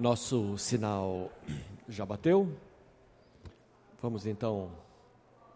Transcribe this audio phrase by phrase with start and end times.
[0.00, 1.30] Nosso sinal
[1.86, 2.50] já bateu.
[4.00, 4.72] Vamos então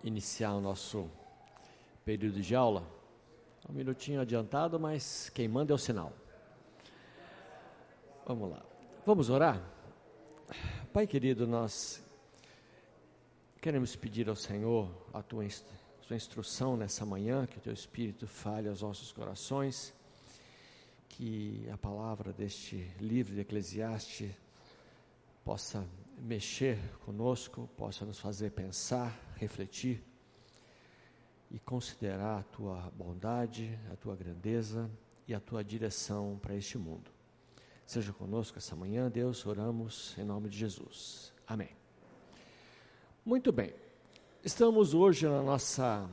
[0.03, 1.11] iniciar o nosso
[2.05, 2.87] período de aula.
[3.67, 6.13] Um minutinho adiantado, mas quem manda é o sinal.
[8.27, 8.63] Vamos lá.
[9.07, 9.63] Vamos orar?
[10.93, 12.05] Pai querido, nós
[13.63, 15.47] queremos pedir ao Senhor a tua,
[16.11, 19.95] instrução nessa manhã, que o teu Espírito fale aos nossos corações
[21.09, 24.33] que a palavra deste livro de Eclesiastes
[25.45, 25.87] possa
[26.19, 30.03] mexer conosco, possa nos fazer pensar, refletir
[31.51, 34.91] e considerar a tua bondade, a tua grandeza
[35.29, 37.11] e a tua direção para este mundo.
[37.87, 41.33] Seja conosco essa manhã, Deus, oramos em nome de Jesus.
[41.47, 41.71] Amém.
[43.25, 43.75] Muito bem,
[44.43, 46.09] estamos hoje na nossa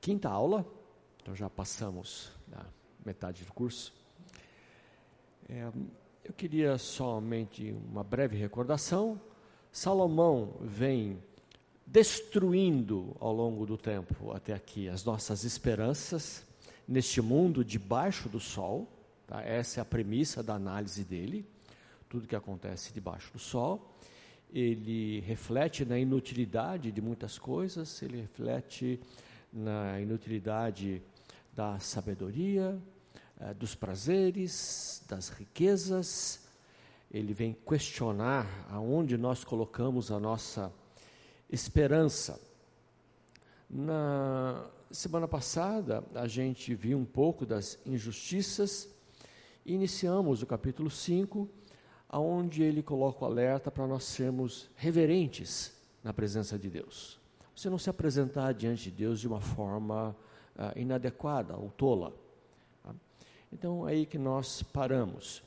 [0.00, 0.64] quinta aula,
[1.20, 2.64] então já passamos da
[3.04, 4.05] metade do curso.
[5.48, 5.70] É,
[6.24, 9.20] eu queria somente uma breve recordação.
[9.70, 11.22] Salomão vem
[11.86, 16.44] destruindo ao longo do tempo até aqui as nossas esperanças
[16.86, 18.88] neste mundo debaixo do sol.
[19.24, 19.40] Tá?
[19.40, 21.46] Essa é a premissa da análise dele.
[22.08, 23.96] Tudo que acontece debaixo do sol.
[24.52, 28.98] Ele reflete na inutilidade de muitas coisas, ele reflete
[29.52, 31.00] na inutilidade
[31.54, 32.76] da sabedoria,
[33.40, 36.46] eh, dos prazeres, das riquezas.
[37.10, 40.72] Ele vem questionar aonde nós colocamos a nossa
[41.50, 42.40] esperança.
[43.68, 48.88] Na semana passada, a gente viu um pouco das injustiças.
[49.64, 51.48] Iniciamos o capítulo 5,
[52.08, 57.18] aonde ele coloca o alerta para nós sermos reverentes na presença de Deus.
[57.54, 60.16] Você não se apresentar diante de Deus de uma forma
[60.54, 62.25] uh, inadequada ou tola.
[63.52, 65.42] Então, é aí que nós paramos.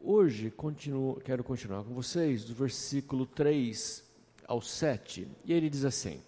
[0.00, 4.02] Hoje, continuo, quero continuar com vocês do versículo 3
[4.48, 5.28] ao 7.
[5.44, 6.20] E ele diz assim: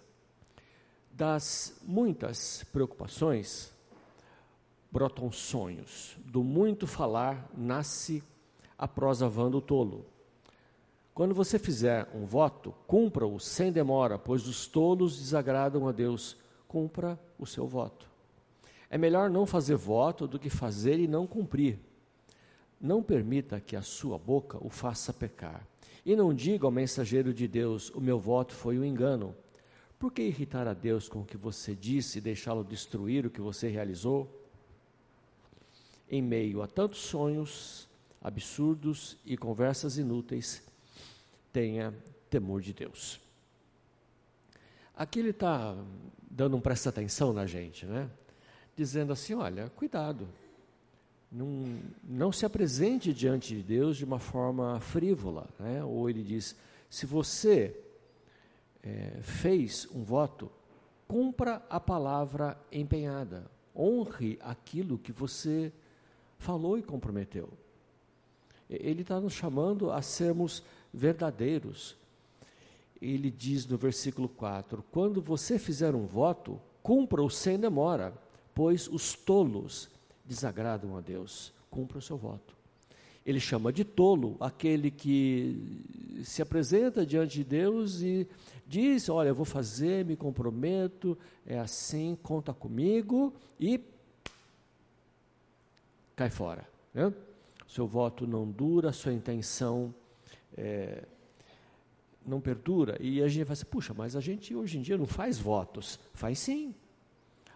[1.11, 3.73] Das muitas preocupações
[4.91, 8.23] brotam sonhos, do muito falar nasce
[8.77, 10.05] a prosa vã do tolo.
[11.13, 16.37] Quando você fizer um voto, cumpra-o sem demora, pois os tolos desagradam a Deus.
[16.67, 18.14] Cumpra o seu voto.
[18.89, 21.79] É melhor não fazer voto do que fazer e não cumprir.
[22.79, 25.65] Não permita que a sua boca o faça pecar.
[26.05, 29.35] E não diga ao mensageiro de Deus: O meu voto foi um engano.
[29.97, 33.41] Por que irritar a Deus com o que você disse e deixá-lo destruir o que
[33.41, 34.29] você realizou?
[36.09, 37.87] Em meio a tantos sonhos
[38.21, 40.63] absurdos e conversas inúteis,
[41.51, 41.93] tenha
[42.29, 43.19] temor de Deus.
[44.95, 45.75] Aqui ele está
[46.29, 48.09] dando um presta atenção na gente, né?
[48.75, 50.27] Dizendo assim: olha, cuidado,
[51.31, 55.47] não, não se apresente diante de Deus de uma forma frívola.
[55.59, 55.83] Né?
[55.83, 56.55] Ou ele diz:
[56.89, 57.77] se você
[58.83, 60.51] é, fez um voto,
[61.07, 65.71] cumpra a palavra empenhada, honre aquilo que você
[66.37, 67.49] falou e comprometeu.
[68.69, 70.63] Ele está nos chamando a sermos
[70.93, 71.95] verdadeiros.
[73.01, 78.13] Ele diz no versículo 4: quando você fizer um voto, cumpra-o sem demora
[78.55, 79.89] pois os tolos
[80.25, 81.53] desagradam a Deus.
[81.69, 82.55] Cumpra o seu voto.
[83.25, 85.83] Ele chama de tolo aquele que
[86.23, 88.27] se apresenta diante de Deus e
[88.65, 93.79] diz: Olha, eu vou fazer, me comprometo, é assim, conta comigo e
[96.15, 96.67] cai fora.
[96.93, 97.11] Né?
[97.67, 99.93] Seu voto não dura, sua intenção
[100.55, 101.03] é,
[102.25, 102.97] não perdura.
[103.01, 105.99] E a gente vai assim: puxa, mas a gente hoje em dia não faz votos.
[106.13, 106.73] Faz sim.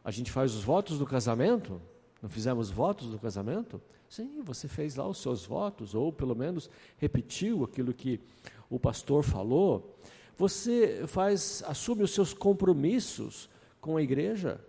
[0.03, 1.81] A gente faz os votos do casamento?
[2.21, 3.81] Não fizemos votos do casamento?
[4.09, 8.19] Sim, você fez lá os seus votos, ou pelo menos repetiu aquilo que
[8.69, 9.97] o pastor falou.
[10.37, 13.49] Você faz, assume os seus compromissos
[13.79, 14.59] com a igreja.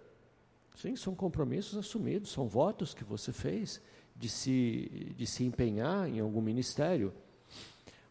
[0.77, 3.81] Sim, são compromissos assumidos, são votos que você fez
[4.17, 7.13] de se, de se empenhar em algum ministério.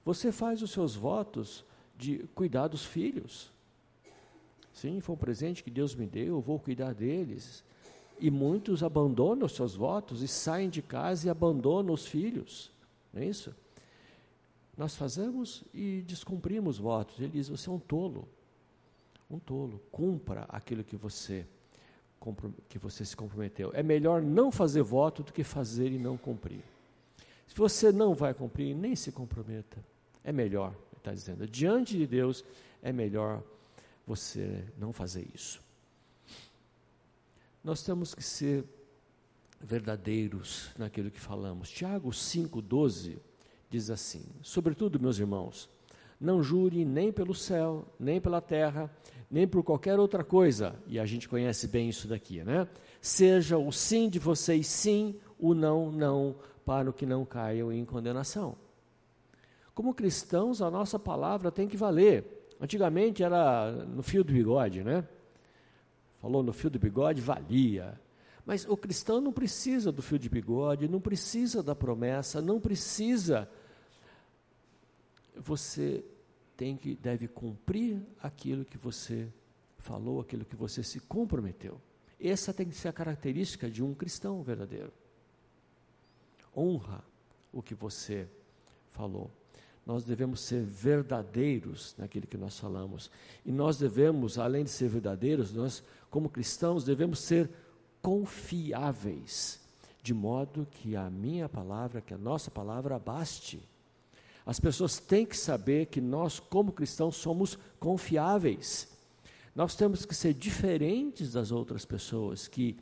[0.04, 1.64] Você faz os seus votos
[1.98, 3.52] de cuidar dos filhos.
[4.80, 7.66] Sim, foi um presente que Deus me deu, eu vou cuidar deles.
[8.18, 12.72] E muitos abandonam os seus votos e saem de casa e abandonam os filhos.
[13.12, 13.54] Não é isso?
[14.78, 17.20] Nós fazemos e descumprimos votos.
[17.20, 18.26] Ele diz: você é um tolo.
[19.30, 19.82] Um tolo.
[19.92, 21.46] Cumpra aquilo que você
[22.70, 23.72] que você se comprometeu.
[23.74, 26.64] É melhor não fazer voto do que fazer e não cumprir.
[27.48, 29.84] Se você não vai cumprir, nem se comprometa.
[30.24, 31.48] É melhor, está dizendo.
[31.48, 32.44] Diante de Deus,
[32.82, 33.42] é melhor
[34.10, 35.62] você não fazer isso.
[37.64, 38.66] Nós temos que ser
[39.62, 41.70] verdadeiros naquilo que falamos.
[41.70, 43.20] Tiago 5,12
[43.70, 45.70] diz assim: Sobretudo, meus irmãos,
[46.20, 48.92] não jure nem pelo céu, nem pela terra,
[49.30, 52.68] nem por qualquer outra coisa, e a gente conhece bem isso daqui, né?
[53.00, 56.36] Seja o sim de vocês sim, o não, não,
[56.66, 58.58] para que não caiam em condenação.
[59.76, 62.39] Como cristãos, a nossa palavra tem que valer.
[62.60, 65.08] Antigamente era no fio do bigode, né?
[66.22, 68.00] Falou no fio do bigode, valia.
[68.46, 73.50] Mas o cristão não precisa do fio de bigode, não precisa da promessa, não precisa.
[75.36, 76.04] Você
[76.58, 79.32] tem que deve cumprir aquilo que você
[79.78, 81.80] falou, aquilo que você se comprometeu.
[82.20, 84.92] Essa tem que ser a característica de um cristão verdadeiro.
[86.56, 87.02] Honra
[87.54, 88.28] o que você
[88.90, 89.32] falou.
[89.86, 93.10] Nós devemos ser verdadeiros naquilo que nós falamos.
[93.46, 97.50] E nós devemos, além de ser verdadeiros, nós, como cristãos, devemos ser
[98.02, 99.60] confiáveis,
[100.02, 103.62] de modo que a minha palavra, que a nossa palavra baste.
[104.46, 108.88] As pessoas têm que saber que nós, como cristãos, somos confiáveis.
[109.56, 112.78] Nós temos que ser diferentes das outras pessoas que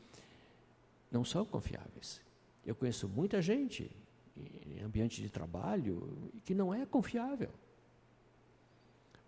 [1.12, 2.22] não são confiáveis.
[2.66, 3.90] Eu conheço muita gente
[4.84, 7.50] ambiente de trabalho que não é confiável.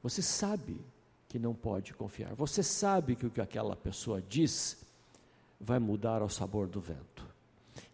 [0.02, 0.80] Você sabe
[1.28, 2.34] que não pode confiar.
[2.36, 4.84] Você sabe que o que aquela pessoa diz
[5.60, 7.28] vai mudar ao sabor do vento.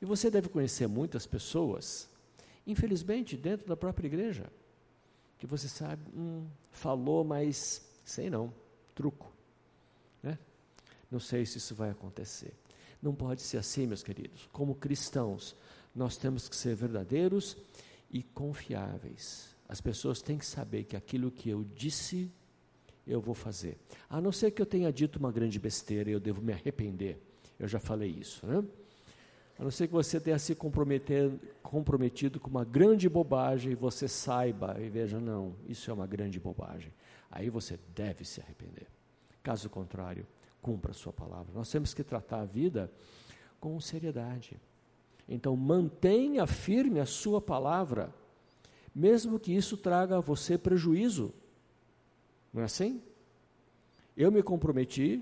[0.01, 2.07] E você deve conhecer muitas pessoas,
[2.65, 4.45] infelizmente, dentro da própria igreja,
[5.37, 8.53] que você sabe, hum, falou, mas sei não,
[8.93, 9.31] truco.
[10.21, 10.37] Né?
[11.09, 12.53] Não sei se isso vai acontecer.
[13.01, 14.47] Não pode ser assim, meus queridos.
[14.51, 15.55] Como cristãos,
[15.95, 17.57] nós temos que ser verdadeiros
[18.11, 19.55] e confiáveis.
[19.67, 22.31] As pessoas têm que saber que aquilo que eu disse,
[23.07, 23.77] eu vou fazer.
[24.09, 27.19] A não ser que eu tenha dito uma grande besteira e eu devo me arrepender.
[27.57, 28.63] Eu já falei isso, né?
[29.57, 34.75] A não ser que você tenha se comprometido com uma grande bobagem e você saiba
[34.81, 36.91] e veja, não, isso é uma grande bobagem.
[37.31, 38.87] Aí você deve se arrepender.
[39.41, 40.27] Caso contrário,
[40.61, 41.53] cumpra a sua palavra.
[41.53, 42.91] Nós temos que tratar a vida
[43.59, 44.59] com seriedade.
[45.27, 48.13] Então, mantenha firme a sua palavra,
[48.93, 51.33] mesmo que isso traga a você prejuízo.
[52.53, 53.01] Não é assim?
[54.15, 55.21] Eu me comprometi,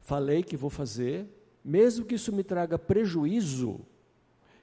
[0.00, 1.26] falei que vou fazer,
[1.64, 3.80] mesmo que isso me traga prejuízo,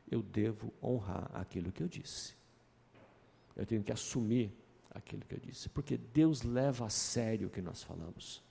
[0.10, 2.36] eu devo honrar aquilo que eu disse.
[3.56, 4.52] Eu tenho que assumir
[4.90, 8.42] aquilo que eu disse, porque Deus leva a sério o que nós falamos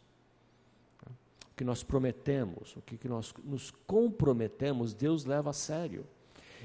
[1.61, 6.07] que nós prometemos, o que, que nós nos comprometemos, Deus leva a sério.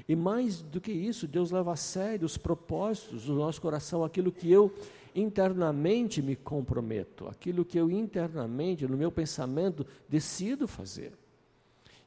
[0.08, 4.32] E mais do que isso, Deus leva a sério os propósitos do nosso coração, aquilo
[4.32, 4.74] que eu
[5.14, 11.12] internamente me comprometo, aquilo que eu internamente, no meu pensamento, decido fazer.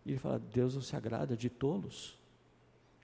[0.03, 2.17] E ele fala: Deus não se agrada de tolos,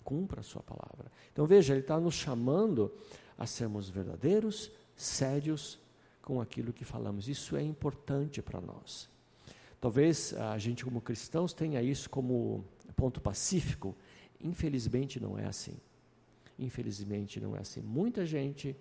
[0.04, 1.12] cumpra a sua palavra.
[1.32, 2.92] Então veja, ele está nos chamando
[3.38, 5.78] a sermos verdadeiros, sérios
[6.24, 7.28] com aquilo que falamos.
[7.28, 9.14] Isso é importante para nós.
[9.86, 12.66] Talvez a gente, como cristãos, tenha isso como
[12.96, 13.96] ponto pacífico.
[14.42, 15.78] Infelizmente, não é assim.
[16.58, 17.82] Infelizmente, não é assim.
[17.82, 18.76] Muita gente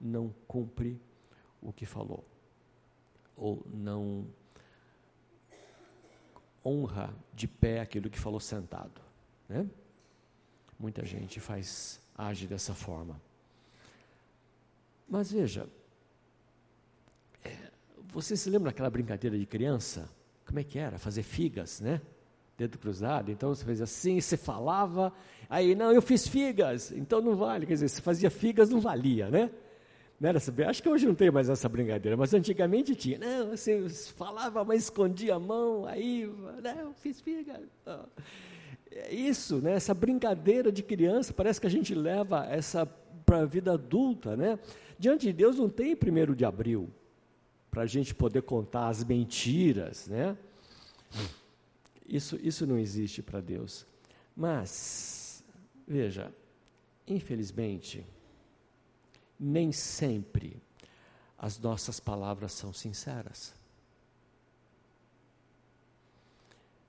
[0.00, 0.98] não cumpre
[1.60, 2.24] o que falou,
[3.36, 4.26] ou não
[6.64, 8.98] honra de pé aquilo que falou sentado.
[9.46, 9.68] Né?
[10.78, 13.20] Muita gente faz, age dessa forma.
[15.06, 15.68] Mas veja,
[17.44, 17.70] é,
[18.08, 20.08] você se lembra daquela brincadeira de criança?
[20.50, 20.98] Como é que era?
[20.98, 22.00] Fazer figas, né?
[22.58, 23.30] Dedo cruzado.
[23.30, 25.12] Então você fazia assim, você falava,
[25.48, 27.66] aí, não, eu fiz figas, então não vale.
[27.66, 29.48] Quer dizer, você fazia figas, não valia, né?
[30.18, 33.16] Não era saber, acho que hoje não tem mais essa brincadeira, mas antigamente tinha.
[33.16, 36.28] Não, você falava, mas escondia a mão, aí,
[36.60, 37.60] não, eu fiz figas.
[38.90, 39.74] É isso, né?
[39.74, 42.84] Essa brincadeira de criança, parece que a gente leva essa
[43.24, 44.58] para a vida adulta, né?
[44.98, 46.90] Diante de Deus não tem primeiro de abril
[47.70, 50.36] para a gente poder contar as mentiras, né?
[52.06, 53.86] Isso, isso não existe para Deus.
[54.36, 55.44] Mas,
[55.86, 56.32] veja,
[57.06, 58.04] infelizmente,
[59.38, 60.60] nem sempre
[61.38, 63.54] as nossas palavras são sinceras.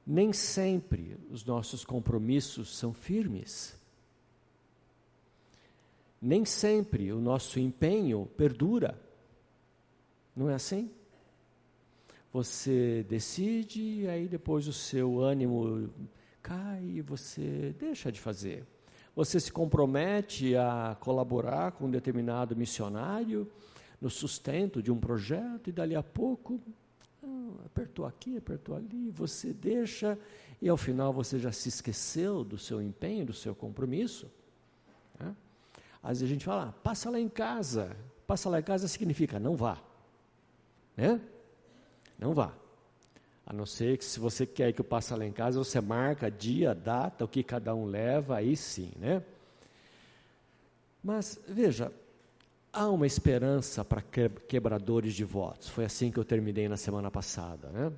[0.05, 3.79] Nem sempre os nossos compromissos são firmes.
[6.21, 8.99] Nem sempre o nosso empenho perdura.
[10.35, 10.89] Não é assim?
[12.33, 15.89] Você decide, e aí depois o seu ânimo
[16.41, 18.65] cai e você deixa de fazer.
[19.15, 23.51] Você se compromete a colaborar com um determinado missionário
[23.99, 26.59] no sustento de um projeto e dali a pouco
[27.21, 30.17] ah, apertou aqui, apertou ali, você deixa
[30.61, 34.31] e ao final você já se esqueceu do seu empenho, do seu compromisso.
[35.19, 35.35] Né?
[36.01, 37.95] Às vezes a gente fala, ah, passa lá em casa.
[38.25, 39.90] Passa lá em casa significa não vá.
[40.95, 41.19] Né?
[42.17, 42.53] Não vá.
[43.45, 46.29] A não ser que se você quer que eu passe lá em casa, você marca
[46.29, 49.23] dia, data, o que cada um leva, aí sim, né?
[51.03, 51.91] Mas veja,
[52.71, 55.67] há uma esperança para quebradores de votos.
[55.67, 57.91] Foi assim que eu terminei na semana passada, né?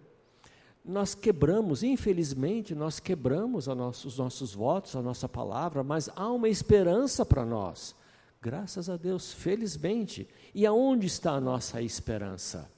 [0.85, 6.49] Nós quebramos, infelizmente, nós quebramos nosso, os nossos votos, a nossa palavra, mas há uma
[6.49, 7.95] esperança para nós.
[8.41, 10.27] Graças a Deus, felizmente.
[10.53, 12.69] E aonde está a nossa esperança?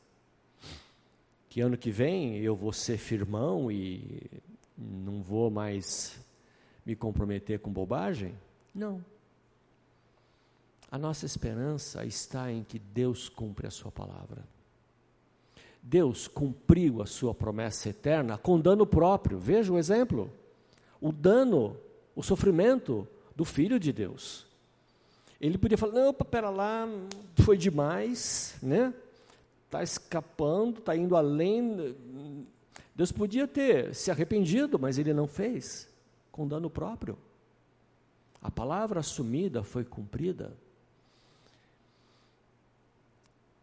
[1.55, 4.29] Que ano que vem eu vou ser firmão e
[4.77, 6.19] não vou mais
[6.85, 8.35] me comprometer com bobagem?
[8.73, 9.01] Não.
[10.91, 14.43] A nossa esperança está em que Deus cumpre a sua palavra.
[15.81, 19.39] Deus cumpriu a sua promessa eterna com dano próprio.
[19.39, 20.29] Veja o exemplo.
[20.99, 21.77] O dano,
[22.13, 24.45] o sofrimento do Filho de Deus.
[25.39, 26.85] Ele podia falar: não, pera lá,
[27.45, 28.93] foi demais, né?
[29.75, 31.95] Está escapando, está indo além.
[32.95, 35.89] Deus podia ter se arrependido, mas ele não fez,
[36.31, 37.17] com dano próprio.
[38.41, 40.55] A palavra assumida foi cumprida.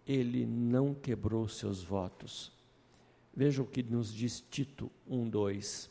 [0.07, 2.52] Ele não quebrou seus votos.
[3.35, 5.88] Veja o que nos diz Tito 1:2,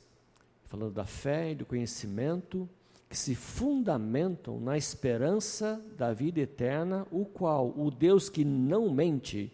[0.65, 2.69] falando da fé e do conhecimento
[3.09, 9.51] que se fundamentam na esperança da vida eterna, o qual o Deus que não mente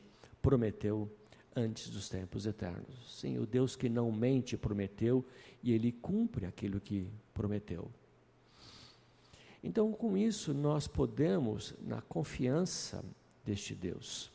[0.48, 1.12] prometeu
[1.54, 3.20] antes dos tempos eternos.
[3.20, 5.26] Sim, o Deus que não mente prometeu
[5.62, 7.92] e ele cumpre aquilo que prometeu.
[9.62, 13.04] Então, com isso, nós podemos, na confiança
[13.44, 14.32] deste Deus,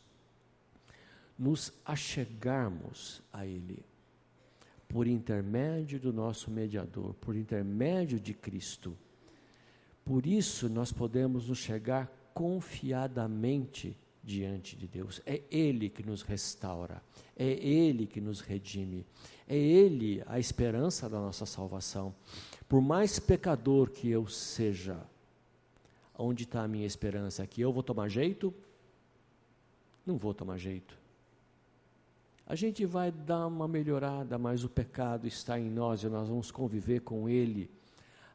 [1.39, 3.83] nos achegarmos a Ele,
[4.87, 8.95] por intermédio do nosso mediador, por intermédio de Cristo
[10.05, 15.21] por isso nós podemos nos chegar confiadamente diante de Deus.
[15.25, 17.01] É Ele que nos restaura,
[17.35, 19.05] é Ele que nos redime,
[19.47, 22.15] é Ele a esperança da nossa salvação.
[22.69, 24.99] Por mais pecador que eu seja,
[26.17, 27.45] onde está a minha esperança?
[27.45, 28.53] Que eu vou tomar jeito?
[30.05, 30.97] Não vou tomar jeito.
[32.45, 36.51] A gente vai dar uma melhorada, mas o pecado está em nós e nós vamos
[36.51, 37.71] conviver com ele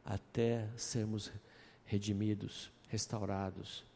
[0.03, 1.31] até sermos
[1.85, 3.88] redimidos, restaurados.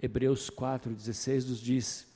[0.00, 2.06] Hebreus 4,16 nos diz: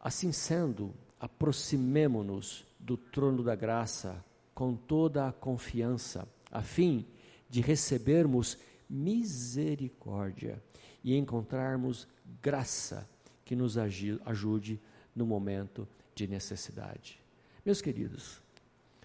[0.00, 7.06] Assim sendo, aproximemo-nos do trono da graça com toda a confiança, a fim
[7.48, 10.62] de recebermos misericórdia
[11.02, 12.06] e encontrarmos
[12.42, 13.08] graça
[13.44, 14.80] que nos ajude
[15.14, 17.20] no momento de necessidade.
[17.64, 18.40] Meus queridos,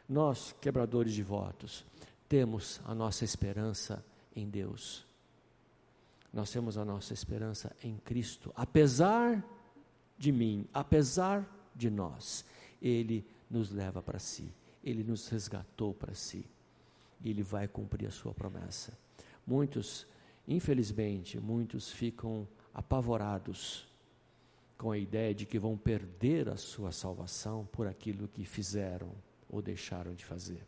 [0.08, 1.86] nós, quebradores de votos,
[2.28, 4.04] temos a nossa esperança
[4.36, 5.07] em Deus.
[6.31, 9.43] Nós temos a nossa esperança em Cristo, apesar
[10.17, 12.46] de mim, apesar de nós,
[12.81, 14.51] Ele nos leva para si,
[14.84, 16.46] Ele nos resgatou para si,
[17.22, 18.98] e Ele vai cumprir a sua promessa.
[19.46, 20.05] Muitos,
[20.48, 23.88] infelizmente, muitos ficam apavorados
[24.77, 29.12] com a ideia de que vão perder a sua salvação por aquilo que fizeram
[29.50, 30.67] ou deixaram de fazer.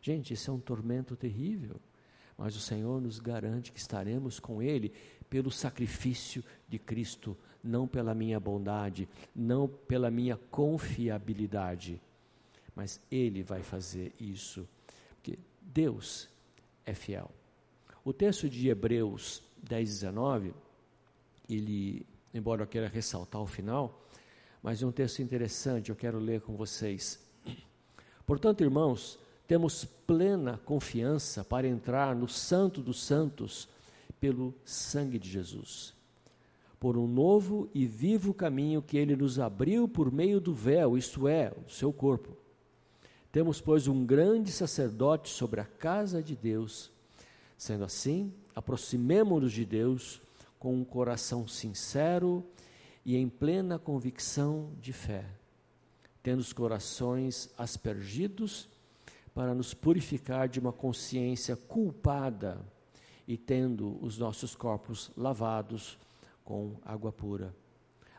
[0.00, 1.80] Gente, isso é um tormento terrível
[2.36, 4.92] mas o Senhor nos garante que estaremos com Ele
[5.28, 12.00] pelo sacrifício de Cristo, não pela minha bondade, não pela minha confiabilidade,
[12.74, 14.68] mas Ele vai fazer isso,
[15.16, 16.28] porque Deus
[16.84, 17.30] é fiel.
[18.04, 20.54] O texto de Hebreus 10, 19,
[21.48, 24.06] ele, embora eu queira ressaltar o final,
[24.62, 27.22] mas é um texto interessante, eu quero ler com vocês.
[28.26, 33.68] Portanto, irmãos, temos plena confiança para entrar no Santo dos Santos
[34.18, 35.92] pelo sangue de Jesus.
[36.80, 41.28] Por um novo e vivo caminho que ele nos abriu por meio do véu, isto
[41.28, 42.36] é, o seu corpo.
[43.30, 46.90] Temos, pois, um grande sacerdote sobre a casa de Deus.
[47.56, 50.20] Sendo assim, aproximemo-nos de Deus
[50.58, 52.44] com um coração sincero
[53.04, 55.26] e em plena convicção de fé,
[56.22, 58.68] tendo os corações aspergidos
[59.34, 62.60] para nos purificar de uma consciência culpada
[63.26, 65.98] e tendo os nossos corpos lavados
[66.44, 67.54] com água pura.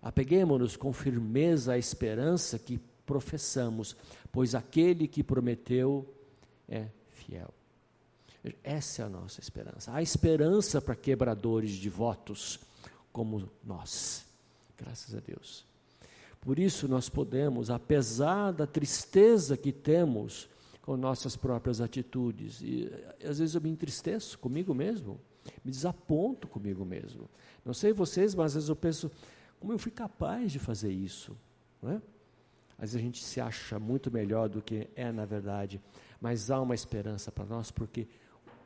[0.02, 3.96] Apeguemos-nos com firmeza à esperança que professamos,
[4.32, 6.14] pois aquele que prometeu
[6.68, 7.54] é fiel.
[8.64, 9.92] Essa é a nossa esperança.
[9.94, 12.60] Há esperança para quebradores de votos
[13.12, 14.26] como nós.
[14.78, 15.66] Graças a Deus.
[16.42, 20.48] Por isso nós podemos, apesar da tristeza que temos,
[20.86, 22.62] com nossas próprias atitudes.
[22.62, 22.92] E
[23.28, 25.20] às vezes eu me entristeço comigo mesmo,
[25.64, 27.28] me desaponto comigo mesmo.
[27.66, 29.12] Não sei vocês, mas às vezes eu penso,
[29.60, 31.36] como eu fui capaz de fazer isso?
[31.82, 32.02] Não é?
[32.78, 35.82] Às vezes a gente se acha muito melhor do que é na verdade,
[36.22, 38.08] mas há uma esperança para nós, porque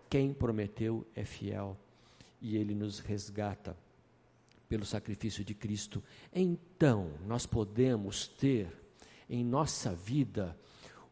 [0.10, 1.78] quem prometeu é fiel
[2.42, 3.78] e ele nos resgata
[4.68, 6.04] pelo sacrifício de Cristo.
[6.34, 8.68] Então, nós podemos ter
[9.30, 10.58] em nossa vida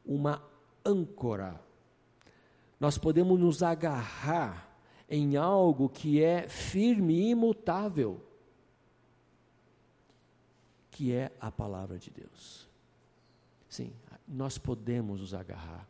[0.03, 0.41] uma
[0.87, 1.59] âncora.
[2.79, 4.67] Nós podemos nos agarrar
[5.09, 8.21] em algo que é firme e imutável,
[10.91, 12.67] que é a palavra de Deus.
[13.69, 13.91] Sim,
[14.27, 15.87] nós podemos nos agarrar.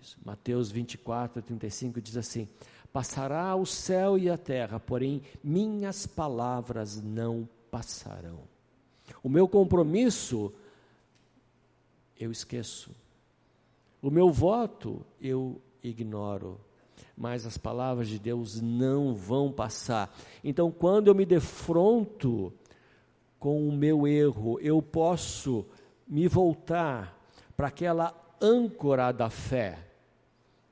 [0.00, 0.16] Isso.
[0.24, 2.48] Mateus 24, 35 diz assim:
[2.92, 8.40] Passará o céu e a terra, porém minhas palavras não passarão.
[9.22, 10.52] O meu compromisso
[12.18, 12.90] eu esqueço.
[14.02, 16.60] O meu voto eu ignoro.
[17.16, 20.16] Mas as palavras de Deus não vão passar.
[20.42, 22.52] Então, quando eu me defronto
[23.38, 25.66] com o meu erro, eu posso
[26.06, 27.16] me voltar
[27.56, 29.78] para aquela âncora da fé,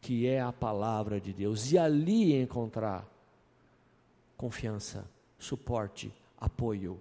[0.01, 3.09] que é a palavra de Deus, e ali encontrar
[4.37, 5.05] confiança,
[5.39, 7.01] suporte, apoio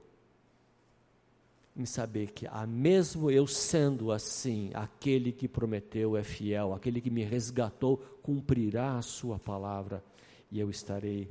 [1.76, 7.10] em saber que, ah, mesmo eu sendo assim, aquele que prometeu é fiel, aquele que
[7.10, 10.04] me resgatou cumprirá a sua palavra
[10.50, 11.30] e eu estarei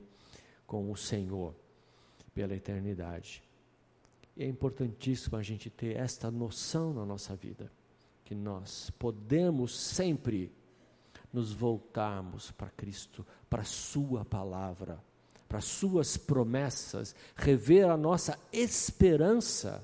[0.67, 1.55] com o Senhor
[2.35, 3.43] pela eternidade.
[4.37, 7.73] E é importantíssimo a gente ter esta noção na nossa vida,
[8.23, 10.53] que nós podemos sempre
[11.33, 15.03] nos voltarmos para Cristo, para a Sua palavra,
[15.49, 19.83] para Suas promessas, rever a nossa esperança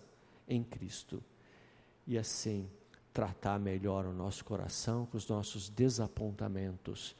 [0.51, 1.23] em Cristo.
[2.07, 2.69] E assim
[3.13, 7.17] tratar melhor o nosso coração com os nossos desapontamentos,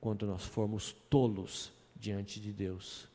[0.00, 3.08] quando nós formos tolos diante de Deus.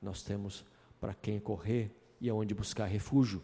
[0.00, 0.64] Nós temos
[1.00, 1.90] para quem correr
[2.20, 3.42] e aonde buscar refúgio.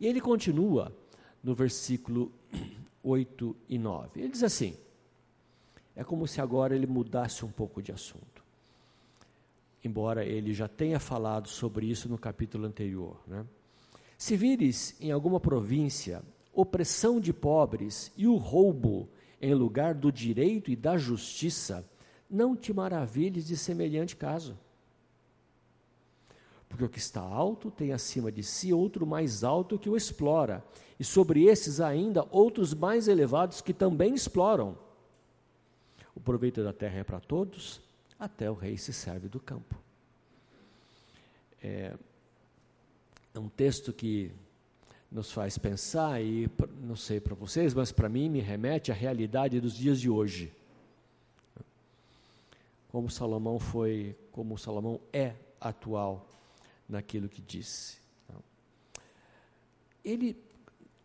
[0.00, 0.94] E ele continua
[1.42, 2.32] no versículo
[3.02, 4.20] 8 e 9.
[4.20, 4.76] Ele diz assim:
[5.94, 8.42] é como se agora ele mudasse um pouco de assunto.
[9.82, 13.44] Embora ele já tenha falado sobre isso no capítulo anterior, né?
[14.24, 19.06] Se vires em alguma província opressão de pobres e o roubo
[19.38, 21.86] em lugar do direito e da justiça,
[22.30, 24.58] não te maravilhes de semelhante caso.
[26.70, 30.64] Porque o que está alto tem acima de si outro mais alto que o explora,
[30.98, 34.78] e sobre esses ainda outros mais elevados que também exploram.
[36.14, 37.78] O proveito da terra é para todos,
[38.18, 39.78] até o rei se serve do campo.
[41.62, 41.94] É,
[43.34, 44.30] é um texto que
[45.10, 46.48] nos faz pensar, e
[46.80, 50.52] não sei para vocês, mas para mim me remete à realidade dos dias de hoje.
[52.90, 56.24] Como Salomão foi, como Salomão é atual
[56.88, 57.98] naquilo que disse.
[60.04, 60.36] Ele,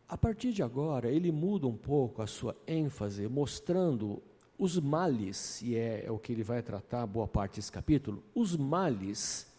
[0.08, 4.22] a partir de agora, ele muda um pouco a sua ênfase, mostrando
[4.58, 8.56] os males, e é, é o que ele vai tratar boa parte desse capítulo, os
[8.56, 9.52] males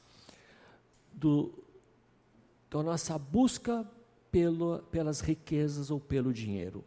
[1.12, 1.52] do,
[2.70, 3.84] então, nossa busca
[4.30, 6.84] pelo, pelas riquezas ou pelo dinheiro.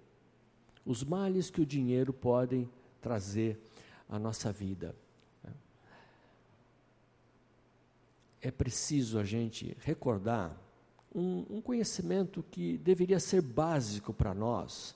[0.85, 2.69] Os males que o dinheiro pode
[3.01, 3.59] trazer
[4.07, 4.95] à nossa vida.
[8.41, 10.57] É preciso a gente recordar
[11.13, 14.95] um, um conhecimento que deveria ser básico para nós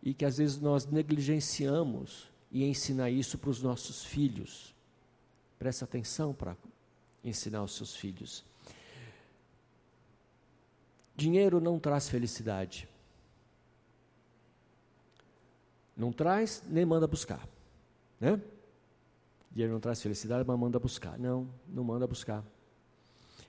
[0.00, 4.72] e que às vezes nós negligenciamos e ensinar isso para os nossos filhos.
[5.58, 6.56] Presta atenção para
[7.24, 8.46] ensinar os seus filhos.
[11.18, 12.88] Dinheiro não traz felicidade.
[15.96, 17.44] Não traz, nem manda buscar.
[18.20, 18.40] Né?
[19.50, 21.18] Dinheiro não traz felicidade, mas manda buscar.
[21.18, 22.44] Não, não manda buscar.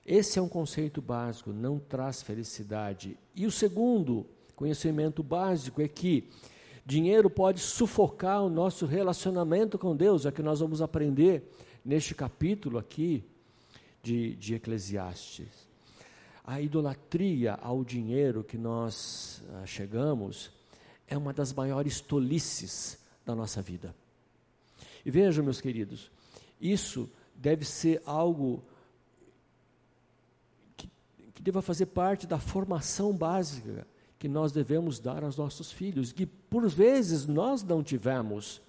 [0.04, 3.16] Esse é um conceito básico, não traz felicidade.
[3.36, 6.28] E o segundo conhecimento básico é que
[6.84, 11.48] dinheiro pode sufocar o nosso relacionamento com Deus, é que nós vamos aprender
[11.84, 13.24] neste capítulo aqui
[14.02, 15.69] de, de Eclesiastes
[16.44, 20.50] a idolatria ao dinheiro que nós ah, chegamos
[21.06, 23.94] é uma das maiores tolices da nossa vida.
[25.04, 26.10] E vejam, meus queridos,
[26.60, 28.62] isso deve ser algo
[30.76, 30.88] que,
[31.34, 33.86] que deva fazer parte da formação básica
[34.18, 38.60] que nós devemos dar aos nossos filhos, que por vezes nós não tivemos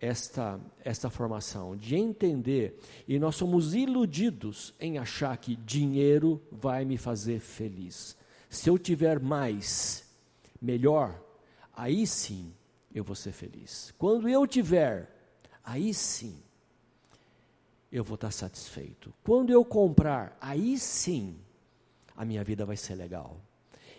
[0.00, 6.96] esta, esta formação, de entender, e nós somos iludidos em achar que dinheiro vai me
[6.96, 8.16] fazer feliz.
[8.48, 10.04] Se eu tiver mais,
[10.60, 11.20] melhor,
[11.74, 12.52] aí sim
[12.94, 13.92] eu vou ser feliz.
[13.98, 15.10] Quando eu tiver,
[15.62, 16.36] aí sim
[17.90, 19.12] eu vou estar satisfeito.
[19.22, 21.36] Quando eu comprar, aí sim
[22.16, 23.40] a minha vida vai ser legal.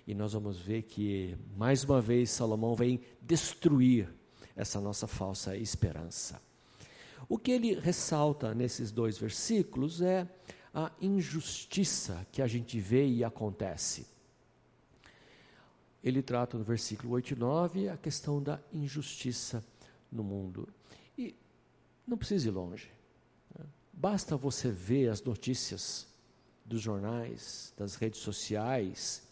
[0.08, 4.10] E nós vamos ver que, mais uma vez, Salomão vem destruir
[4.56, 6.42] essa nossa falsa esperança.
[7.28, 10.28] O que ele ressalta nesses dois versículos é
[10.74, 14.08] a injustiça que a gente vê e acontece.
[16.04, 19.64] Ele trata no versículo 8 e 9 a questão da injustiça
[20.12, 20.68] no mundo.
[21.18, 21.36] E
[22.08, 22.90] não precisa ir longe.
[23.58, 23.66] Né?
[23.92, 26.08] Basta você ver as notícias
[26.66, 29.24] dos jornais, das redes sociais,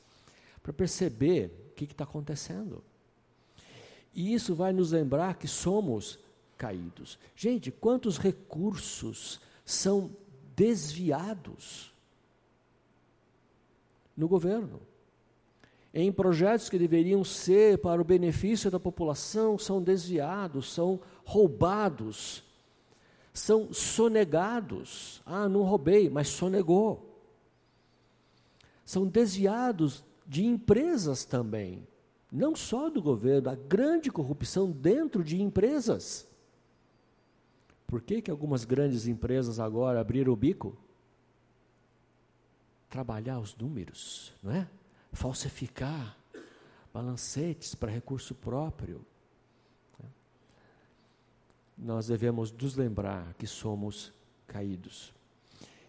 [0.61, 2.83] para perceber o que está acontecendo.
[4.13, 6.19] E isso vai nos lembrar que somos
[6.57, 7.19] caídos.
[7.35, 10.11] Gente, quantos recursos são
[10.55, 11.93] desviados
[14.15, 14.81] no governo?
[15.93, 22.43] Em projetos que deveriam ser para o benefício da população, são desviados, são roubados,
[23.33, 25.21] são sonegados.
[25.25, 27.19] Ah, não roubei, mas sonegou.
[28.85, 31.87] São desviados de empresas também,
[32.31, 36.27] não só do governo, a grande corrupção dentro de empresas.
[37.85, 40.77] Por que, que algumas grandes empresas agora abriram o bico?
[42.89, 44.67] Trabalhar os números, não é?
[45.13, 46.17] Falsificar
[46.93, 49.05] balancetes para recurso próprio.
[51.77, 54.11] Nós devemos nos lembrar que somos
[54.47, 55.13] caídos.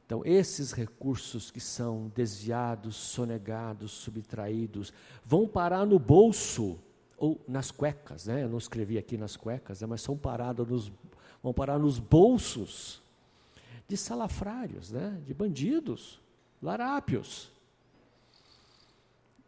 [0.08, 4.90] Então, esses recursos que são desviados, sonegados, subtraídos,
[5.22, 6.78] vão parar no bolso
[7.18, 8.42] ou nas cuecas, né?
[8.44, 9.86] Eu não escrevi aqui nas cuecas, né?
[9.86, 10.90] mas são parados nos
[11.42, 13.02] vão parar nos bolsos
[13.86, 15.20] de salafrários, né?
[15.26, 16.18] de bandidos,
[16.62, 17.52] larápios,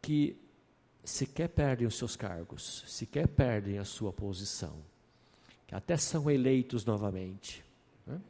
[0.03, 0.37] que
[1.03, 4.77] sequer perdem os seus cargos, sequer perdem a sua posição,
[5.67, 7.65] que até são eleitos novamente.
[8.07, 8.21] Né?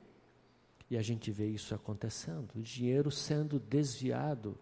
[0.90, 4.58] E a gente vê isso acontecendo, o dinheiro sendo desviado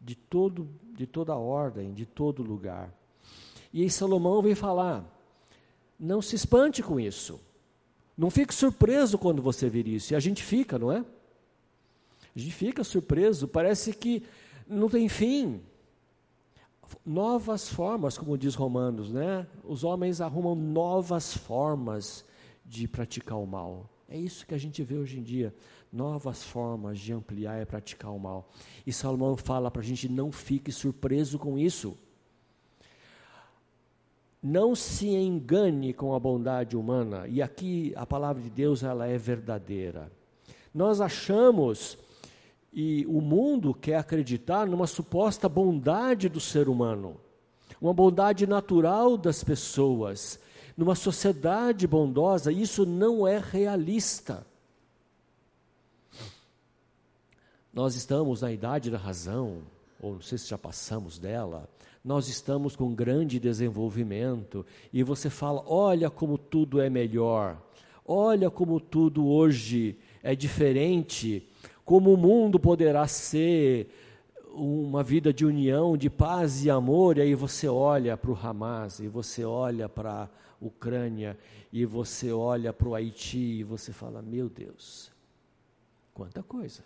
[0.00, 2.92] de, todo, de toda ordem, de todo lugar.
[3.72, 5.04] E aí Salomão vem falar:
[5.98, 7.40] não se espante com isso.
[8.16, 10.12] Não fique surpreso quando você vir isso.
[10.12, 11.04] E a gente fica, não é?
[12.34, 14.24] A gente fica surpreso, parece que
[14.66, 15.60] não tem fim.
[17.06, 19.46] Novas formas, como diz Romanos, né?
[19.62, 22.24] Os homens arrumam novas formas
[22.64, 23.88] de praticar o mal.
[24.08, 25.54] É isso que a gente vê hoje em dia,
[25.92, 28.48] novas formas de ampliar e praticar o mal.
[28.86, 31.94] E Salomão fala para a gente não fique surpreso com isso.
[34.42, 39.18] Não se engane com a bondade humana, e aqui a palavra de Deus ela é
[39.18, 40.10] verdadeira.
[40.72, 41.98] Nós achamos
[42.72, 47.20] e o mundo quer acreditar numa suposta bondade do ser humano,
[47.80, 50.40] uma bondade natural das pessoas,
[50.78, 54.46] numa sociedade bondosa, isso não é realista.
[57.74, 59.62] Nós estamos na idade da razão,
[60.00, 61.68] ou não sei se já passamos dela,
[62.04, 67.60] nós estamos com grande desenvolvimento e você fala: olha como tudo é melhor,
[68.06, 71.44] olha como tudo hoje é diferente,
[71.84, 73.90] como o mundo poderá ser
[74.54, 79.00] uma vida de união, de paz e amor, e aí você olha para o Hamas,
[79.00, 80.28] e você olha para
[80.60, 81.38] Ucrânia,
[81.72, 85.10] e você olha para o Haiti, e você fala: meu Deus,
[86.14, 86.82] quanta coisa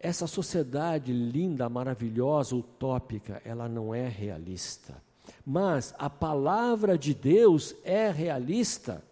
[0.00, 5.02] essa sociedade linda, maravilhosa, utópica, ela não é realista.
[5.44, 9.02] Mas a palavra de Deus é realista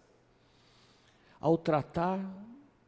[1.39, 2.19] ao tratar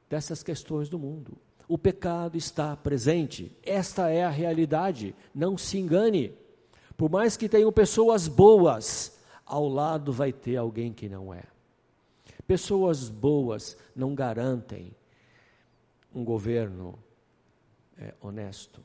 [0.10, 1.38] dessas questões do mundo.
[1.68, 6.34] O pecado está presente, esta é a realidade, não se engane.
[6.98, 9.19] Por mais que tenham pessoas boas,
[9.50, 11.44] ao lado vai ter alguém que não é.
[12.46, 14.96] Pessoas boas não garantem
[16.14, 16.98] um governo
[17.98, 18.82] é, honesto,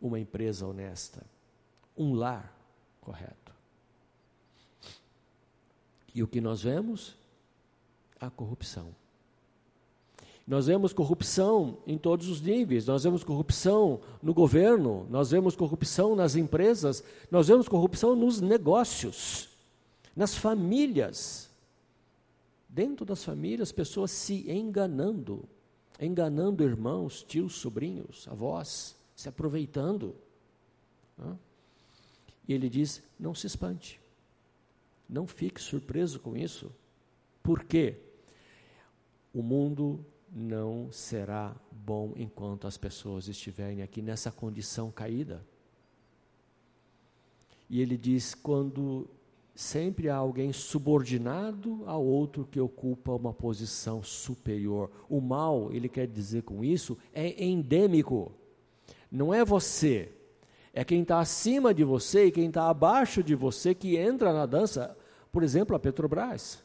[0.00, 1.24] uma empresa honesta,
[1.96, 2.52] um lar
[3.00, 3.52] correto.
[6.14, 7.16] E o que nós vemos?
[8.18, 8.94] A corrupção.
[10.48, 16.16] Nós vemos corrupção em todos os níveis, nós vemos corrupção no governo, nós vemos corrupção
[16.16, 19.50] nas empresas, nós vemos corrupção nos negócios,
[20.16, 21.48] nas famílias.
[22.68, 25.46] Dentro das famílias, pessoas se enganando
[25.98, 30.14] enganando irmãos, tios, sobrinhos, avós, se aproveitando.
[32.46, 34.00] E ele diz: não se espante,
[35.08, 36.70] não fique surpreso com isso,
[37.42, 37.96] porque
[39.34, 45.44] o mundo não será bom enquanto as pessoas estiverem aqui nessa condição caída.
[47.68, 49.08] E ele diz: quando
[49.58, 54.88] sempre há alguém subordinado a outro que ocupa uma posição superior.
[55.08, 58.30] O mal, ele quer dizer com isso, é endêmico.
[59.10, 60.12] Não é você,
[60.72, 64.46] é quem está acima de você e quem está abaixo de você que entra na
[64.46, 64.96] dança.
[65.32, 66.62] Por exemplo, a Petrobras.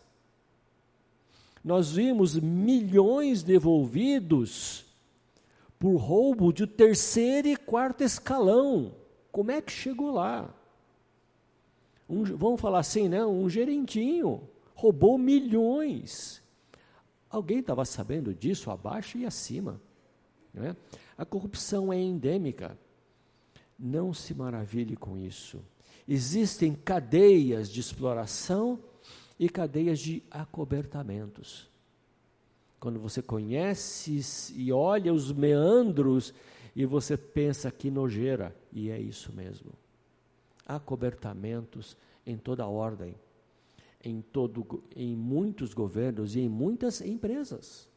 [1.64, 4.86] Nós vimos milhões devolvidos
[5.80, 8.96] por roubo de terceiro e quarto escalão.
[9.32, 10.54] Como é que chegou lá?
[12.14, 13.26] um, vamos falar assim, né?
[13.26, 16.42] Um gerentinho roubou milhões.
[17.30, 19.82] Alguém estava sabendo disso abaixo e acima.
[20.54, 20.76] Né?
[21.18, 22.78] A corrupção é endêmica.
[23.78, 25.60] Não se maravilhe com isso.
[26.08, 28.80] Existem cadeias de exploração
[29.40, 31.70] e cadeias de acobertamentos.
[32.80, 34.22] Quando você conhece
[34.56, 36.34] e olha os meandros
[36.76, 39.72] e você pensa que nojeira, e é isso mesmo
[40.66, 43.16] acobertamentos em toda ordem,
[44.04, 47.88] em, todo, em muitos governos e em muitas empresas.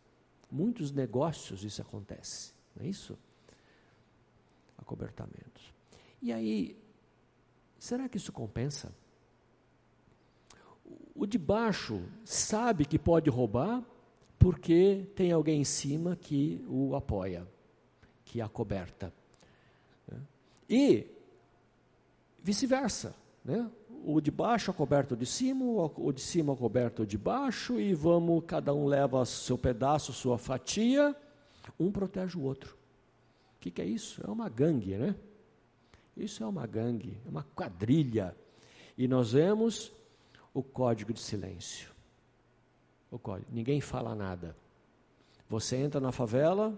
[0.51, 3.19] Muitos negócios isso acontece, não é isso?
[4.79, 5.73] Acobertamentos.
[6.23, 6.77] E aí,
[7.79, 8.93] será que isso compensa?
[11.17, 13.83] O de baixo sabe que pode roubar
[14.39, 17.47] porque tem alguém em cima que o apoia,
[18.25, 19.13] que acoberta.
[20.07, 20.21] Né?
[20.69, 21.07] E
[22.43, 23.15] vice-versa.
[23.45, 23.69] Né?
[24.05, 27.95] O de baixo é coberto de cima, o de cima é coberto de baixo, e
[27.95, 31.17] vamos, cada um leva seu pedaço, sua fatia,
[31.81, 32.77] um protege o outro.
[33.57, 34.21] O que, que é isso?
[34.25, 35.17] É uma gangue, né?
[36.17, 38.37] Isso é uma gangue, é uma quadrilha.
[38.97, 39.93] E nós vemos
[40.57, 41.91] o código de silêncio.
[43.11, 43.51] O código.
[43.53, 44.57] Ninguém fala nada.
[45.51, 46.75] Você entra na favela,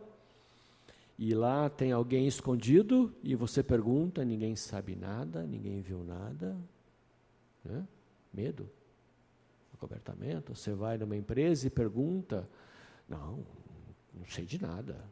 [1.16, 6.56] e lá tem alguém escondido e você pergunta, ninguém sabe nada, ninguém viu nada.
[7.64, 7.86] Né?
[8.32, 8.68] Medo.
[9.74, 10.56] Acobertamento.
[10.56, 12.48] Você vai numa empresa e pergunta,
[13.08, 13.46] não,
[14.12, 15.04] não sei de nada.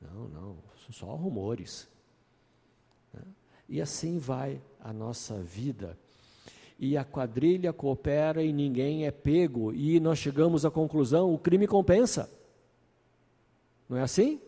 [0.00, 0.58] Não, não,
[0.90, 1.88] só rumores.
[3.12, 3.22] Né?
[3.68, 5.98] E assim vai a nossa vida.
[6.84, 9.72] E a quadrilha coopera e ninguém é pego.
[9.72, 12.28] E nós chegamos à conclusão: o crime compensa.
[13.88, 14.40] Não é assim?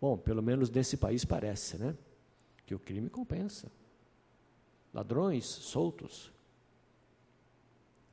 [0.00, 1.94] Bom, pelo menos nesse país parece, né?
[2.64, 3.70] Que o crime compensa.
[4.94, 6.32] Ladrões soltos,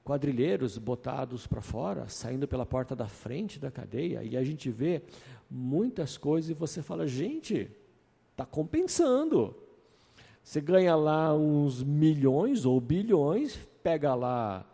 [0.03, 5.01] quadrilheiros botados para fora, saindo pela porta da frente da cadeia, e a gente vê
[5.49, 7.71] muitas coisas e você fala, gente,
[8.31, 9.62] está compensando.
[10.43, 14.65] Você ganha lá uns milhões ou bilhões, pega lá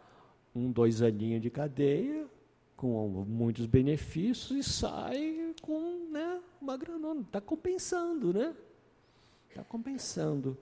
[0.55, 2.27] um, dois aninhos de cadeia,
[2.75, 7.21] com muitos benefícios e sai com né, uma granona.
[7.21, 8.55] Está compensando, né?
[9.49, 10.57] Está compensando.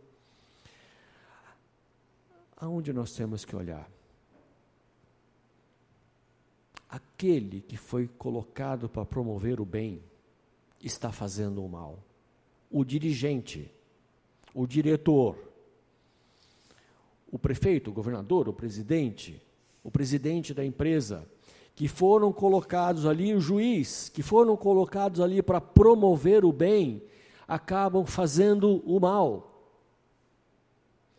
[2.58, 3.90] Aonde nós temos que olhar?
[6.90, 10.02] Aquele que foi colocado para promover o bem
[10.82, 12.04] está fazendo o mal.
[12.70, 13.72] O dirigente,
[14.58, 15.38] o diretor,
[17.32, 19.40] o prefeito, o governador, o presidente,
[19.84, 21.30] o presidente da empresa,
[21.76, 27.04] que foram colocados ali, o juiz, que foram colocados ali para promover o bem,
[27.48, 29.62] acabam fazendo o mal.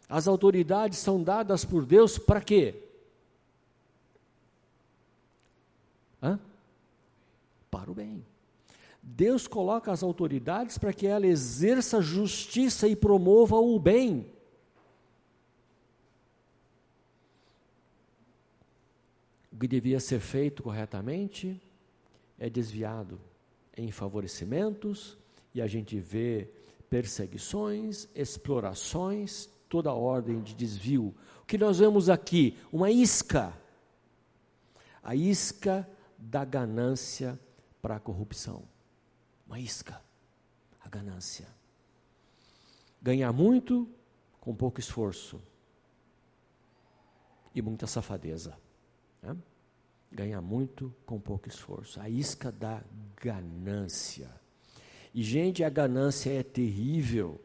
[0.09, 2.83] As autoridades são dadas por Deus para quê?
[6.21, 6.41] Hã?
[7.71, 8.27] Para o bem.
[9.17, 14.31] Deus coloca as autoridades para que ela exerça justiça e promova o bem.
[19.59, 21.61] o que devia ser feito corretamente
[22.39, 23.21] é desviado
[23.77, 25.19] em favorecimentos
[25.53, 26.49] e a gente vê
[26.89, 31.13] perseguições, explorações, toda ordem de desvio.
[31.43, 32.57] O que nós vemos aqui?
[32.73, 33.53] Uma isca.
[35.03, 37.37] A isca da ganância
[37.83, 38.63] para a corrupção.
[39.49, 40.01] Uma isca.
[40.85, 41.49] A ganância.
[43.01, 43.89] Ganhar muito
[44.39, 45.41] com pouco esforço.
[47.55, 48.57] E muita safadeza.
[49.23, 49.35] Né?
[50.13, 51.99] Ganhar muito com pouco esforço.
[52.01, 52.83] A isca da
[53.17, 54.31] ganância.
[55.15, 57.41] E, gente, a ganância é terrível.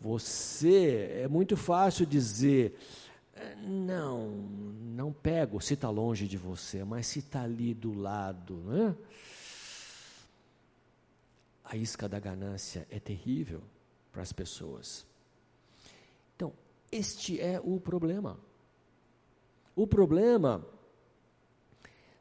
[0.00, 2.78] Você, é muito fácil dizer,
[3.34, 8.56] é, não, não pego se está longe de você, mas se está ali do lado,
[8.56, 8.96] né?
[11.70, 13.62] A isca da ganância é terrível
[14.10, 15.06] para as pessoas.
[16.34, 16.52] Então,
[16.90, 18.36] este é o problema.
[19.76, 20.66] O problema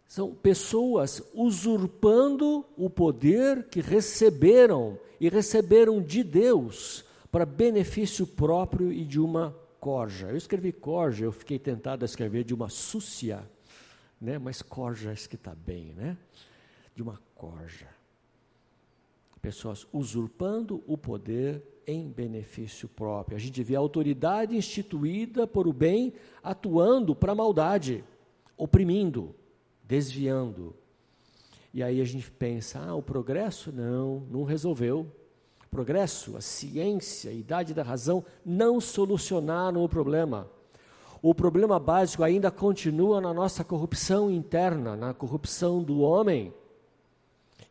[0.07, 9.03] são pessoas usurpando o poder que receberam e receberam de Deus para benefício próprio e
[9.03, 10.27] de uma corja.
[10.27, 13.43] Eu escrevi corja, eu fiquei tentado a escrever de uma súcia,
[14.21, 14.37] né?
[14.37, 16.15] mas corja acho que está bem, né?
[16.95, 17.98] De uma corja.
[19.41, 23.35] Pessoas usurpando o poder em benefício próprio.
[23.35, 28.03] A gente vê a autoridade instituída por o bem atuando para a maldade,
[28.57, 29.33] oprimindo,
[29.83, 30.75] desviando.
[31.73, 35.09] E aí a gente pensa, ah, o progresso não, não resolveu
[35.69, 40.49] progresso, a ciência, a idade da razão não solucionaram o problema.
[41.21, 46.53] O problema básico ainda continua na nossa corrupção interna, na corrupção do homem.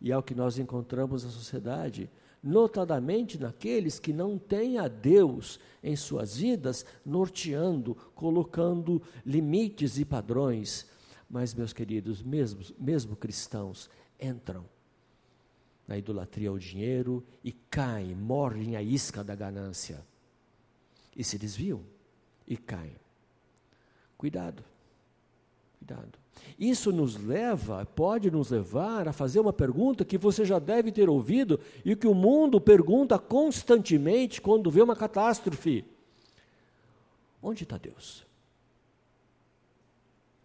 [0.00, 2.10] E é o que nós encontramos na sociedade,
[2.42, 10.86] notadamente naqueles que não têm a Deus em suas vidas, norteando, colocando limites e padrões.
[11.28, 14.64] Mas, meus queridos, mesmo, mesmo cristãos, entram
[15.86, 20.04] na idolatria ao dinheiro e caem, mordem a isca da ganância.
[21.16, 21.82] E se desviam
[22.46, 22.96] e caem.
[24.16, 24.62] Cuidado.
[25.78, 26.18] Cuidado.
[26.58, 31.08] Isso nos leva, pode nos levar a fazer uma pergunta que você já deve ter
[31.08, 35.84] ouvido e que o mundo pergunta constantemente quando vê uma catástrofe:
[37.42, 38.26] Onde está Deus?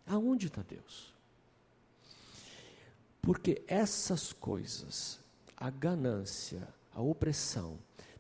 [0.06, 1.14] Aonde está Deus?
[3.22, 5.24] Porque essas coisas
[5.64, 7.78] a ganância, a opressão,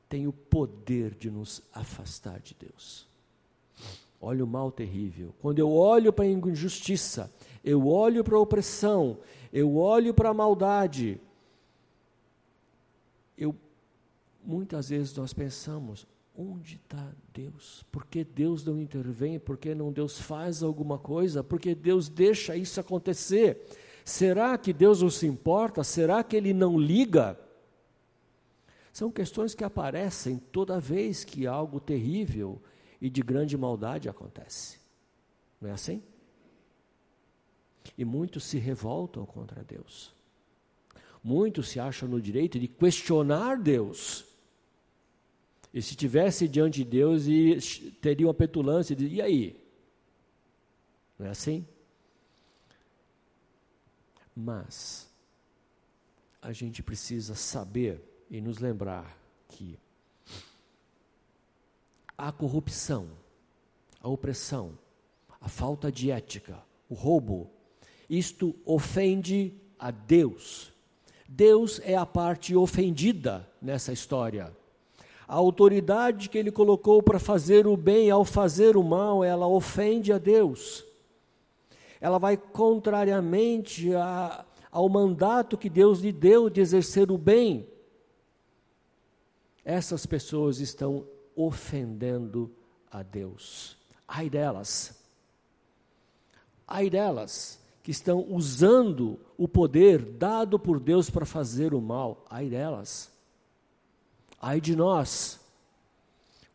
[0.08, 3.06] tem o poder de nos afastar de Deus.
[4.22, 5.36] Olha o mal terrível.
[5.42, 7.30] Quando eu olho para a injustiça,
[7.64, 9.18] eu olho para a opressão,
[9.52, 11.20] eu olho para a maldade,
[13.38, 13.56] eu
[14.44, 16.06] muitas vezes nós pensamos,
[16.38, 17.86] onde está Deus?
[17.92, 19.40] Por que Deus não intervém?
[19.40, 21.44] Por que não Deus faz alguma coisa?
[21.44, 23.66] Por que Deus deixa isso acontecer?
[24.04, 25.84] Será que Deus não se importa?
[25.84, 27.40] Será que Ele não liga?
[28.92, 32.62] São questões que aparecem toda vez que algo terrível
[33.02, 34.78] e de grande maldade acontece.
[35.60, 36.04] Não é assim?
[37.98, 40.14] E muitos se revoltam contra Deus.
[41.24, 44.26] Muitos se acham no direito de questionar Deus.
[45.74, 49.60] E se tivesse diante de Deus, e teria uma petulância de, e aí?
[51.18, 51.66] Não é assim?
[54.36, 55.10] Mas
[56.42, 59.18] a gente precisa saber e nos lembrar
[59.48, 59.80] que
[62.18, 63.10] a corrupção,
[64.02, 64.78] a opressão,
[65.40, 67.50] a falta de ética, o roubo,
[68.18, 70.72] isto ofende a Deus.
[71.28, 74.56] Deus é a parte ofendida nessa história.
[75.28, 80.12] A autoridade que ele colocou para fazer o bem ao fazer o mal, ela ofende
[80.12, 80.86] a Deus
[82.04, 87.66] ela vai contrariamente a, ao mandato que Deus lhe deu de exercer o bem.
[89.64, 92.54] Essas pessoas estão ofendendo
[92.92, 93.78] a Deus.
[94.06, 95.02] Ai delas.
[96.68, 102.26] Ai delas que estão usando o poder dado por Deus para fazer o mal.
[102.30, 103.12] Ai delas.
[104.40, 105.40] Ai de nós,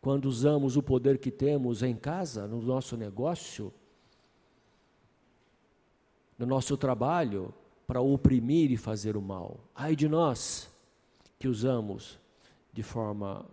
[0.01, 3.71] quando usamos o poder que temos em casa, no nosso negócio,
[6.37, 7.53] no nosso trabalho
[7.85, 9.59] para oprimir e fazer o mal.
[9.75, 10.67] Ai de nós
[11.37, 12.17] que usamos
[12.73, 13.45] de forma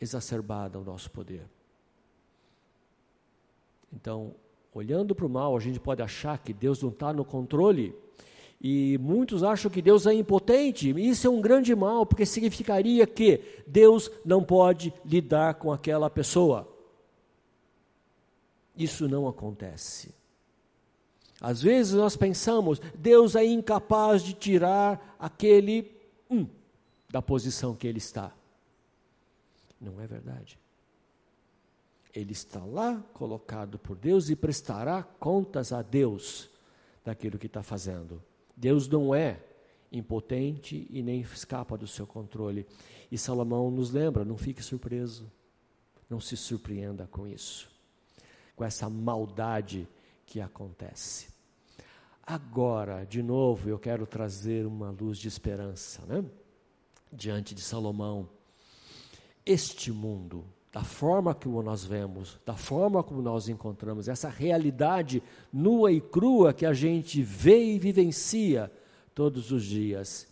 [0.00, 1.46] exacerbada o nosso poder.
[3.92, 4.34] Então,
[4.74, 7.94] olhando para o mal, a gente pode achar que Deus não está no controle.
[8.60, 10.90] E muitos acham que Deus é impotente.
[10.90, 16.68] Isso é um grande mal, porque significaria que Deus não pode lidar com aquela pessoa.
[18.76, 20.14] Isso não acontece.
[21.40, 25.90] Às vezes nós pensamos, Deus é incapaz de tirar aquele
[26.28, 26.46] um
[27.08, 28.30] da posição que ele está.
[29.80, 30.58] Não é verdade.
[32.14, 36.50] Ele está lá colocado por Deus e prestará contas a Deus
[37.04, 38.22] daquilo que está fazendo.
[38.56, 39.40] Deus não é
[39.92, 42.66] impotente e nem escapa do seu controle.
[43.10, 45.30] E Salomão nos lembra: não fique surpreso,
[46.08, 47.70] não se surpreenda com isso,
[48.54, 49.88] com essa maldade
[50.26, 51.28] que acontece.
[52.22, 56.24] Agora, de novo, eu quero trazer uma luz de esperança, né?
[57.12, 58.28] Diante de Salomão.
[59.44, 65.90] Este mundo, da forma como nós vemos, da forma como nós encontramos, essa realidade nua
[65.90, 68.70] e crua que a gente vê e vivencia
[69.14, 70.28] todos os dias.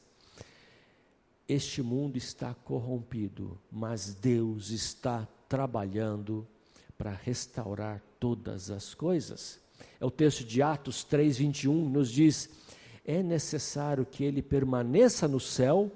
[1.48, 6.46] Este mundo está corrompido, mas Deus está trabalhando
[6.96, 9.58] para restaurar todas as coisas.
[10.00, 12.50] É o texto de Atos 3, 21, nos diz:
[13.04, 15.90] é necessário que ele permaneça no céu,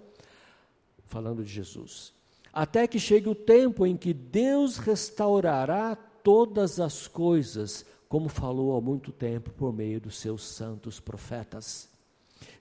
[1.06, 2.12] falando de Jesus,
[2.52, 8.80] até que chegue o tempo em que Deus restaurará todas as coisas, como falou há
[8.80, 11.88] muito tempo por meio dos seus santos profetas.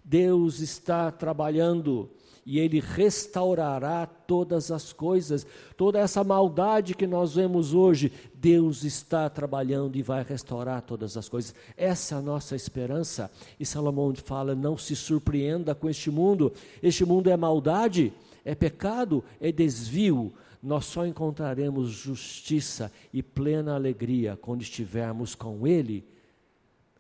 [0.03, 2.09] Deus está trabalhando
[2.45, 5.45] e Ele restaurará todas as coisas.
[5.77, 11.29] Toda essa maldade que nós vemos hoje, Deus está trabalhando e vai restaurar todas as
[11.29, 11.53] coisas.
[11.77, 13.29] Essa é a nossa esperança.
[13.59, 16.51] E Salomão fala: não se surpreenda com este mundo.
[16.81, 18.11] Este mundo é maldade,
[18.43, 20.33] é pecado, é desvio.
[20.61, 26.07] Nós só encontraremos justiça e plena alegria quando estivermos com Ele,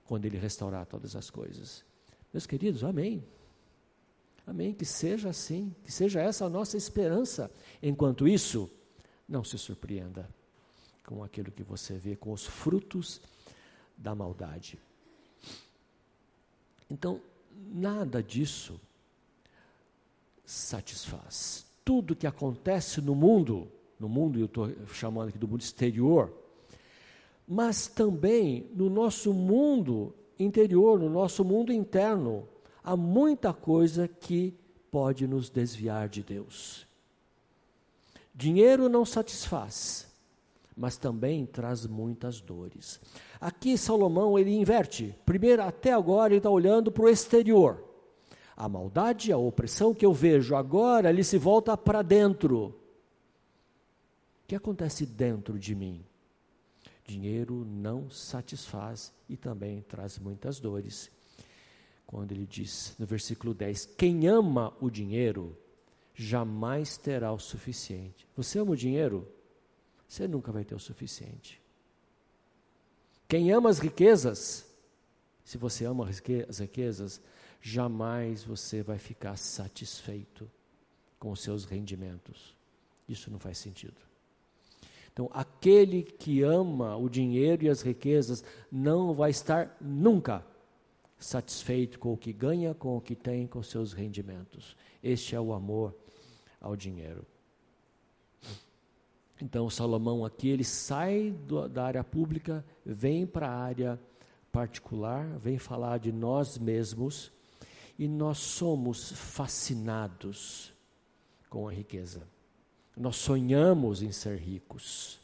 [0.05, 1.83] quando Ele restaurar todas as coisas.
[2.33, 3.23] Meus queridos, amém.
[4.45, 4.73] Amém.
[4.73, 7.51] Que seja assim, que seja essa a nossa esperança.
[7.81, 8.69] Enquanto isso,
[9.27, 10.29] não se surpreenda
[11.05, 13.21] com aquilo que você vê, com os frutos
[13.97, 14.79] da maldade.
[16.89, 17.21] Então,
[17.71, 18.79] nada disso
[20.51, 21.65] satisfaz.
[21.85, 26.31] Tudo que acontece no mundo, no mundo, eu estou chamando aqui do mundo exterior,
[27.47, 32.47] mas também no nosso mundo interior, no nosso mundo interno,
[32.83, 34.53] há muita coisa que
[34.91, 36.85] pode nos desviar de Deus.
[38.35, 40.07] Dinheiro não satisfaz,
[40.75, 42.99] mas também traz muitas dores.
[43.39, 45.15] Aqui Salomão ele inverte.
[45.25, 47.90] Primeiro, até agora ele está olhando para o exterior.
[48.61, 52.67] A maldade, a opressão que eu vejo agora, ele se volta para dentro.
[52.67, 52.73] O
[54.47, 56.05] que acontece dentro de mim?
[57.03, 61.09] Dinheiro não satisfaz e também traz muitas dores
[62.05, 65.57] quando ele diz no versículo 10: Quem ama o dinheiro
[66.13, 68.27] jamais terá o suficiente.
[68.37, 69.27] Você ama o dinheiro?
[70.07, 71.59] Você nunca vai ter o suficiente.
[73.27, 74.71] Quem ama as riquezas,
[75.43, 77.19] se você ama as riquezas,
[77.61, 80.49] jamais você vai ficar satisfeito
[81.19, 82.55] com os seus rendimentos.
[83.07, 84.01] Isso não faz sentido.
[85.13, 90.43] Então, aquele que ama o dinheiro e as riquezas não vai estar nunca
[91.19, 94.75] satisfeito com o que ganha, com o que tem, com seus rendimentos.
[95.03, 95.93] Este é o amor
[96.59, 97.25] ao dinheiro.
[99.41, 103.99] Então, Salomão aqui, ele sai do, da área pública, vem para a área
[104.51, 107.31] particular, vem falar de nós mesmos,
[107.97, 110.73] e nós somos fascinados
[111.49, 112.27] com a riqueza.
[112.95, 115.19] Nós sonhamos em ser ricos.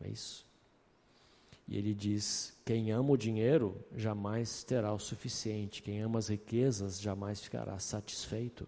[0.00, 0.46] É isso.
[1.66, 7.00] E ele diz: quem ama o dinheiro jamais terá o suficiente, quem ama as riquezas
[7.00, 8.66] jamais ficará satisfeito.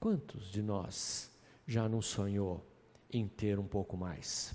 [0.00, 1.30] Quantos de nós
[1.66, 2.64] já não sonhou
[3.10, 4.54] em ter um pouco mais?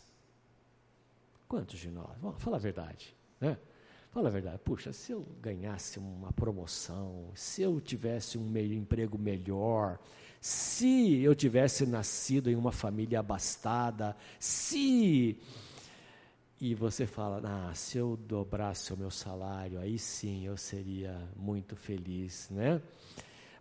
[1.48, 2.18] Quantos de nós?
[2.20, 3.58] Bom, fala a verdade, né?
[4.12, 4.60] Fala a verdade.
[4.60, 10.00] Puxa, se eu ganhasse uma promoção, se eu tivesse um meio emprego melhor,
[10.40, 15.40] se eu tivesse nascido em uma família abastada, se
[16.60, 21.76] e você fala, ah, se eu dobrasse o meu salário, aí sim eu seria muito
[21.76, 22.80] feliz, né?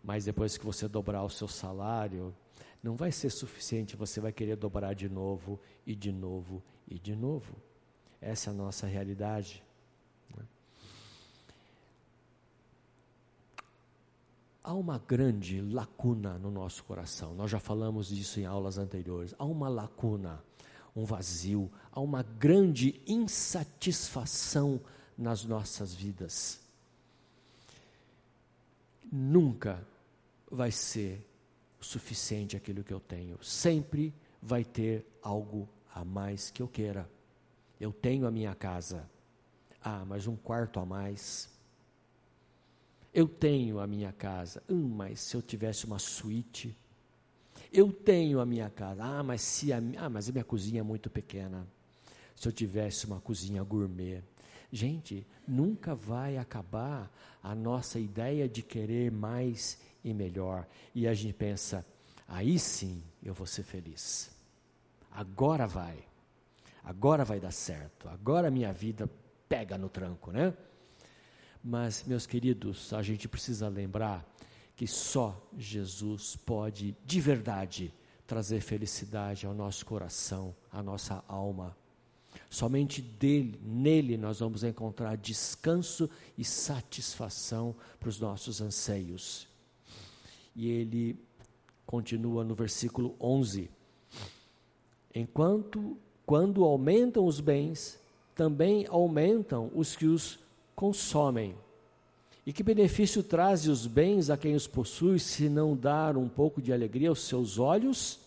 [0.04, 2.34] Mas depois que você dobrar o seu salário,
[2.82, 7.16] não vai ser suficiente, você vai querer dobrar de novo, e de novo, e de
[7.16, 7.56] novo.
[8.20, 9.62] Essa é a nossa realidade.
[14.62, 19.34] Há uma grande lacuna no nosso coração, nós já falamos disso em aulas anteriores.
[19.38, 20.42] Há uma lacuna
[20.94, 24.80] um vazio, há uma grande insatisfação
[25.16, 26.60] nas nossas vidas.
[29.10, 29.84] Nunca
[30.50, 31.26] vai ser
[31.80, 33.42] suficiente aquilo que eu tenho.
[33.42, 37.08] Sempre vai ter algo a mais que eu queira.
[37.80, 39.08] Eu tenho a minha casa.
[39.82, 41.49] Ah, mas um quarto a mais.
[43.12, 44.62] Eu tenho a minha casa.
[44.68, 46.76] Hum, mas se eu tivesse uma suíte
[47.72, 49.04] eu tenho a minha casa.
[49.04, 51.66] Ah, mas se a, ah, mas a minha cozinha é muito pequena.
[52.34, 54.22] Se eu tivesse uma cozinha gourmet.
[54.72, 57.10] Gente, nunca vai acabar
[57.42, 60.66] a nossa ideia de querer mais e melhor.
[60.94, 61.84] E a gente pensa,
[62.26, 64.30] aí sim eu vou ser feliz.
[65.10, 65.98] Agora vai.
[66.82, 68.08] Agora vai dar certo.
[68.08, 69.08] Agora minha vida
[69.48, 70.54] pega no tranco, né?
[71.62, 74.26] Mas, meus queridos, a gente precisa lembrar
[74.74, 77.92] que só Jesus pode de verdade
[78.26, 81.76] trazer felicidade ao nosso coração, à nossa alma.
[82.48, 86.08] Somente dele, nele nós vamos encontrar descanso
[86.38, 89.46] e satisfação para os nossos anseios.
[90.56, 91.18] E ele
[91.84, 93.70] continua no versículo 11:
[95.14, 97.98] Enquanto quando aumentam os bens,
[98.34, 100.38] também aumentam os que os
[100.74, 101.54] consomem.
[102.46, 106.60] E que benefício traz os bens a quem os possui, se não dar um pouco
[106.60, 108.18] de alegria aos seus olhos?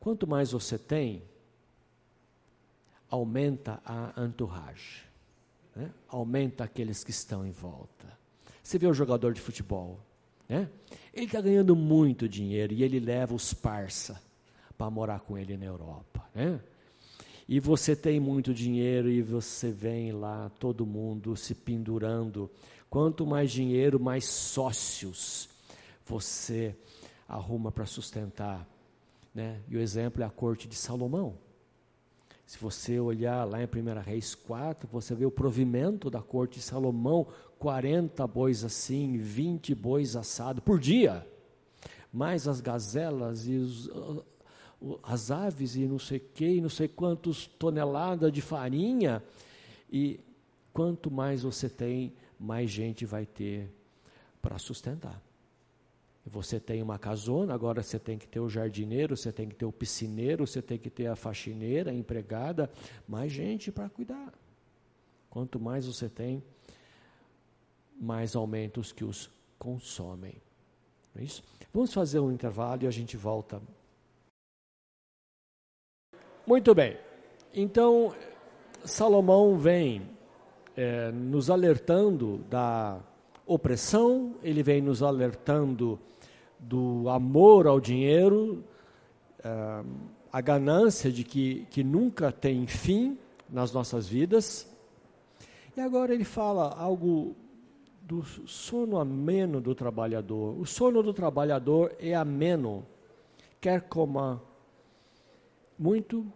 [0.00, 1.22] Quanto mais você tem,
[3.10, 5.04] aumenta a entourage,
[5.74, 5.90] né?
[6.08, 8.06] aumenta aqueles que estão em volta.
[8.62, 9.98] Você vê o jogador de futebol,
[10.48, 10.68] né?
[11.14, 14.20] ele está ganhando muito dinheiro e ele leva os parça
[14.76, 16.24] para morar com ele na Europa.
[16.34, 16.60] Né?
[17.48, 22.50] E você tem muito dinheiro e você vem lá, todo mundo se pendurando.
[22.90, 25.48] Quanto mais dinheiro, mais sócios
[26.04, 26.74] você
[27.28, 28.66] arruma para sustentar.
[29.34, 29.60] Né?
[29.68, 31.36] E o exemplo é a corte de Salomão.
[32.46, 36.64] Se você olhar lá em 1 Reis 4, você vê o provimento da corte de
[36.64, 37.26] Salomão:
[37.58, 41.26] 40 bois assim, 20 bois assados por dia,
[42.12, 43.90] mais as gazelas e os,
[45.02, 49.22] as aves e não sei que, e não sei quantos toneladas de farinha.
[49.90, 50.20] E
[50.72, 53.70] quanto mais você tem, mais gente vai ter
[54.40, 55.20] para sustentar.
[56.26, 59.64] Você tem uma casona, agora você tem que ter o jardineiro, você tem que ter
[59.64, 62.70] o piscineiro, você tem que ter a faxineira, a empregada,
[63.06, 64.32] mais gente para cuidar.
[65.30, 66.42] Quanto mais você tem,
[68.00, 70.34] mais aumentos que os consomem.
[71.14, 71.42] Não é isso?
[71.72, 73.62] Vamos fazer um intervalo e a gente volta.
[76.46, 76.96] Muito bem.
[77.52, 78.14] Então,
[78.84, 80.08] Salomão vem
[80.76, 83.00] é, nos alertando da
[83.44, 85.98] opressão, ele vem nos alertando
[86.56, 88.62] do amor ao dinheiro,
[89.40, 89.84] uh,
[90.32, 93.18] a ganância de que, que nunca tem fim
[93.50, 94.72] nas nossas vidas.
[95.76, 97.34] E agora ele fala algo
[98.02, 100.56] do sono ameno do trabalhador.
[100.60, 102.86] O sono do trabalhador é ameno,
[103.60, 104.40] quer coma
[105.78, 106.26] muito,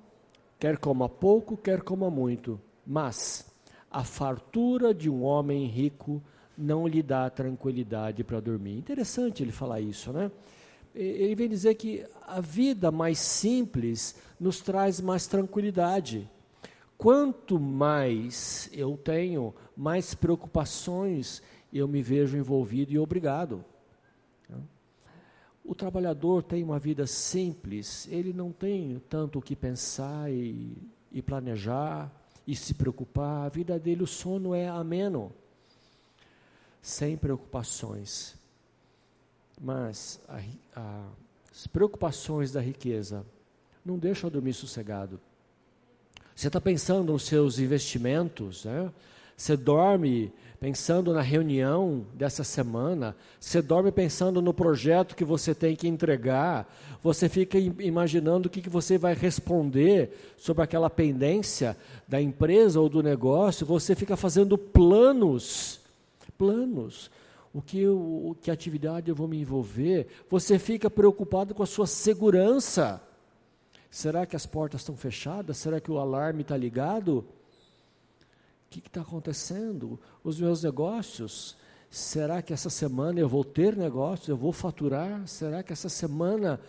[0.58, 3.50] quer coma pouco, quer coma muito, mas
[3.90, 6.22] a fartura de um homem rico
[6.56, 8.76] não lhe dá tranquilidade para dormir.
[8.76, 10.30] Interessante ele falar isso, né?
[10.94, 16.28] Ele vem dizer que a vida mais simples nos traz mais tranquilidade.
[16.98, 23.64] Quanto mais eu tenho, mais preocupações eu me vejo envolvido e obrigado.
[25.64, 30.76] O trabalhador tem uma vida simples, ele não tem tanto o que pensar e,
[31.12, 32.10] e planejar
[32.46, 33.46] e se preocupar.
[33.46, 35.32] A vida dele, o sono é ameno
[36.82, 38.36] sem preocupações.
[39.60, 40.40] Mas a,
[40.74, 41.08] a,
[41.52, 43.24] as preocupações da riqueza
[43.84, 45.20] não deixam dormir sossegado.
[46.34, 48.90] Você está pensando nos seus investimentos, né?
[49.40, 50.30] Você dorme
[50.60, 56.70] pensando na reunião dessa semana, você dorme pensando no projeto que você tem que entregar,
[57.02, 61.74] você fica imaginando o que, que você vai responder sobre aquela pendência
[62.06, 65.80] da empresa ou do negócio, você fica fazendo planos
[66.36, 67.10] planos,
[67.50, 70.06] o que, eu, o que atividade eu vou me envolver.
[70.28, 73.02] Você fica preocupado com a sua segurança.
[73.90, 75.56] Será que as portas estão fechadas?
[75.56, 77.26] Será que o alarme está ligado?
[78.70, 79.98] O que está acontecendo?
[80.22, 81.56] Os meus negócios?
[81.90, 84.28] Será que essa semana eu vou ter negócios?
[84.28, 85.26] Eu vou faturar?
[85.26, 86.60] Será que essa semana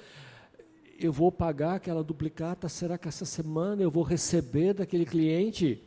[0.97, 2.67] eu vou pagar aquela duplicata?
[2.67, 5.79] Será que essa semana eu vou receber daquele cliente?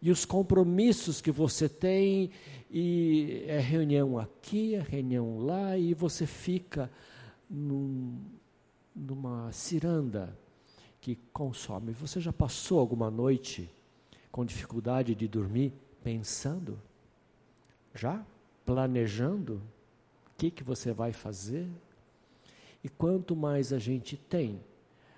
[0.00, 2.30] E os compromissos que você tem
[2.70, 6.88] e é reunião aqui, é reunião lá, e você fica
[7.50, 8.20] num,
[8.94, 10.38] numa ciranda
[11.00, 11.90] que consome.
[11.90, 13.68] Você já passou alguma noite
[14.36, 15.72] com dificuldade de dormir
[16.04, 16.78] pensando?
[17.94, 18.22] Já?
[18.66, 19.62] Planejando?
[20.26, 21.66] O que, que você vai fazer?
[22.84, 24.60] E quanto mais a gente tem,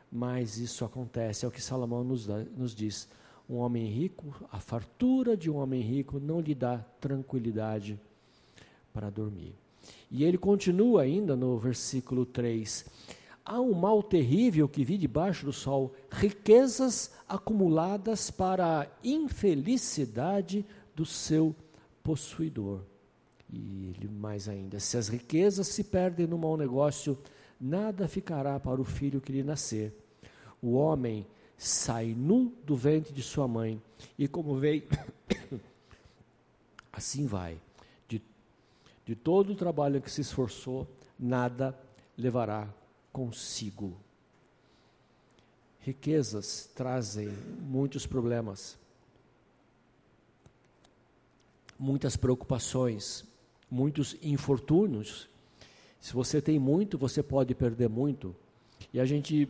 [0.09, 1.45] mais isso acontece.
[1.45, 3.09] É o que Salomão nos, dá, nos diz
[3.51, 7.99] um homem rico, a fartura de um homem rico não lhe dá tranquilidade
[8.93, 9.53] para dormir.
[10.12, 12.87] E ele continua ainda no versículo 3:
[13.51, 21.07] Há um mal terrível que vi debaixo do sol, riquezas acumuladas para a infelicidade do
[21.07, 21.57] seu
[22.05, 22.83] possuidor.
[23.51, 27.17] E ele mais ainda: se as riquezas se perdem no mau negócio,
[27.59, 29.97] nada ficará para o filho que lhe nascer.
[30.61, 31.27] O homem
[31.57, 33.81] sai nu do ventre de sua mãe,
[34.19, 34.83] e como veio,
[36.93, 37.59] assim vai.
[38.07, 38.21] De,
[39.07, 40.87] de todo o trabalho que se esforçou,
[41.19, 41.75] nada
[42.15, 42.69] levará
[43.19, 43.97] consigo.
[45.81, 47.29] Riquezas trazem
[47.61, 48.79] muitos problemas,
[51.77, 53.25] muitas preocupações,
[53.69, 55.29] muitos infortúnios.
[56.01, 58.37] Se você tem muito, você pode perder muito.
[58.93, 59.49] E a gente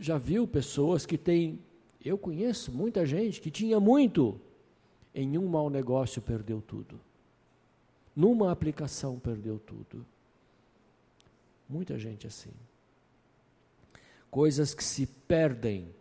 [0.00, 1.60] já viu pessoas que têm,
[2.04, 4.40] eu conheço muita gente que tinha muito
[5.14, 7.00] Em um mau negócio perdeu tudo.
[8.16, 10.04] Numa aplicação perdeu tudo.
[11.68, 12.52] Muita gente assim.
[14.30, 15.92] Coisas que se perdem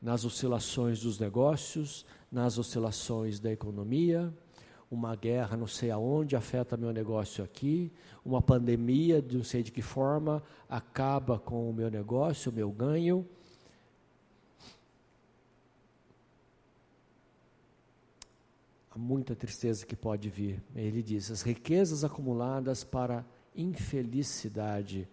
[0.00, 4.32] nas oscilações dos negócios, nas oscilações da economia,
[4.90, 7.92] uma guerra não sei aonde afeta meu negócio aqui,
[8.24, 12.70] uma pandemia de não sei de que forma acaba com o meu negócio, o meu
[12.70, 13.26] ganho.
[18.90, 20.62] Há muita tristeza que pode vir.
[20.74, 23.24] Ele diz: as riquezas acumuladas para
[23.54, 25.06] infelicidade.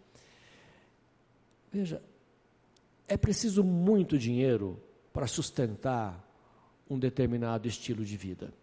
[1.72, 2.02] Veja,
[3.08, 4.82] é preciso muito dinheiro
[5.14, 6.24] para sustentar
[6.90, 8.54] um determinado estilo de vida.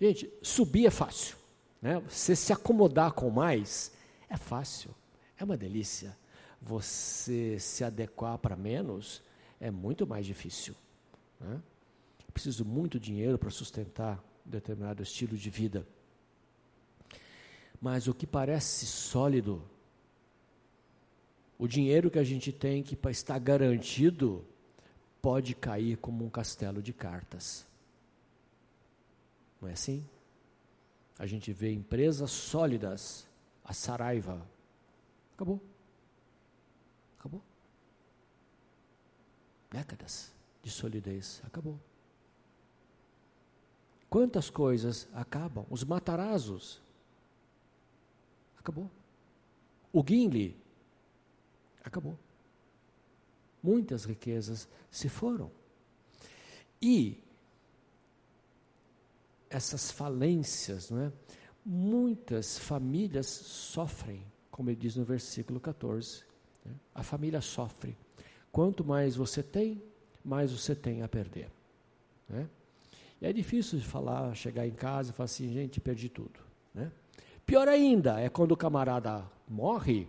[0.00, 1.36] Gente, subir é fácil.
[1.80, 1.98] Né?
[2.08, 3.92] Você se acomodar com mais
[4.28, 4.94] é fácil,
[5.38, 6.16] é uma delícia.
[6.60, 9.22] Você se adequar para menos
[9.58, 10.74] é muito mais difícil.
[11.40, 11.60] Né?
[12.32, 15.86] Preciso muito dinheiro para sustentar um determinado estilo de vida.
[17.80, 19.62] Mas o que parece sólido,
[21.60, 24.42] o dinheiro que a gente tem que está garantido,
[25.20, 27.66] pode cair como um castelo de cartas.
[29.60, 30.02] Não é assim?
[31.18, 33.28] A gente vê empresas sólidas,
[33.62, 34.40] a Saraiva.
[35.34, 35.60] Acabou.
[37.18, 37.42] Acabou.
[39.70, 40.32] Décadas
[40.62, 41.42] de solidez.
[41.44, 41.78] Acabou.
[44.08, 45.66] Quantas coisas acabam?
[45.68, 46.80] Os matarazos.
[48.58, 48.90] Acabou.
[49.92, 50.59] O Guinle.
[51.84, 52.18] Acabou.
[53.62, 55.50] Muitas riquezas se foram.
[56.80, 57.22] E
[59.50, 61.12] essas falências, não é?
[61.64, 66.24] muitas famílias sofrem, como ele diz no versículo 14.
[66.64, 66.72] Né?
[66.94, 67.96] A família sofre.
[68.50, 69.82] Quanto mais você tem,
[70.24, 71.50] mais você tem a perder.
[72.28, 72.48] Né?
[73.20, 76.40] E é difícil de falar, chegar em casa e falar assim, gente, perdi tudo.
[76.74, 76.90] Né?
[77.44, 80.08] Pior ainda é quando o camarada morre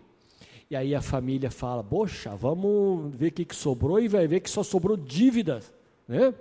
[0.72, 4.40] e aí a família fala, poxa, vamos ver o que, que sobrou e vai ver
[4.40, 5.70] que só sobrou dívidas.
[6.08, 6.34] Né?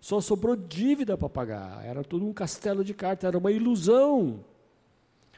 [0.00, 1.84] só sobrou dívida para pagar.
[1.84, 4.44] Era tudo um castelo de cartas, era uma ilusão.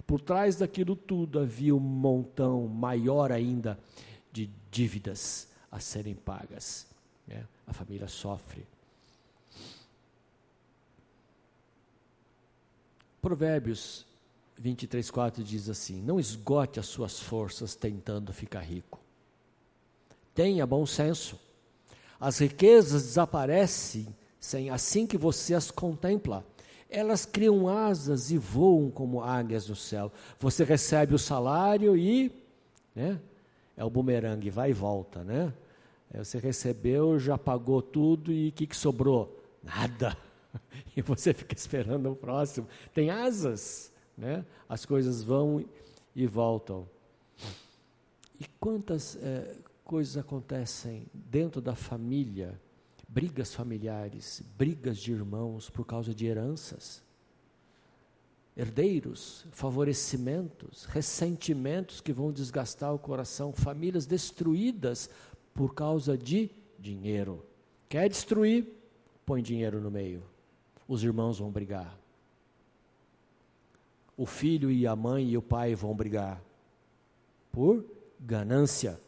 [0.07, 3.79] Por trás daquilo tudo havia um montão maior ainda
[4.31, 6.87] de dívidas a serem pagas.
[7.27, 7.43] Né?
[7.67, 8.67] A família sofre.
[13.23, 14.06] Provérbios
[14.59, 19.01] 23, 4 diz assim: Não esgote as suas forças tentando ficar rico.
[20.35, 21.39] Tenha bom senso.
[22.19, 26.45] As riquezas desaparecem sem assim que você as contempla.
[26.89, 30.13] Elas criam asas e voam como águias no céu.
[30.39, 32.33] Você recebe o salário e
[32.95, 33.21] né,
[33.77, 35.53] é o bumerangue, vai e volta, né?
[36.13, 39.43] É, você recebeu, já pagou tudo e o que, que sobrou?
[39.63, 40.17] Nada.
[40.97, 42.67] E você fica esperando o próximo.
[42.95, 44.45] Tem asas, né?
[44.69, 45.65] As coisas vão
[46.15, 46.89] e voltam.
[48.41, 52.61] E quantas é, coisas acontecem dentro da família
[53.09, 57.03] brigas familiares, brigas de irmãos por causa de heranças,
[58.57, 65.09] herdeiros, favorecimentos, ressentimentos que vão desgastar o coração, famílias destruídas
[65.55, 67.45] por causa de dinheiro.
[67.89, 68.67] Quer destruir?
[69.25, 70.23] Põe dinheiro no meio.
[70.89, 71.99] Os irmãos vão brigar.
[74.17, 76.43] O filho e a mãe e o pai vão brigar
[77.53, 77.85] por
[78.19, 79.01] ganância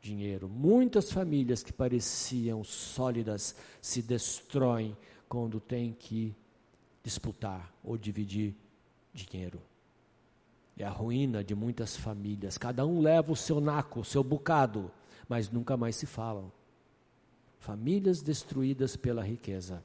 [0.00, 0.48] dinheiro.
[0.48, 4.96] Muitas famílias que pareciam sólidas se destroem
[5.28, 6.34] quando tem que
[7.02, 8.54] disputar ou dividir
[9.12, 9.60] dinheiro.
[10.76, 12.56] É a ruína de muitas famílias.
[12.56, 14.90] Cada um leva o seu naco, o seu bocado,
[15.28, 16.50] mas nunca mais se falam.
[17.58, 19.84] Famílias destruídas pela riqueza.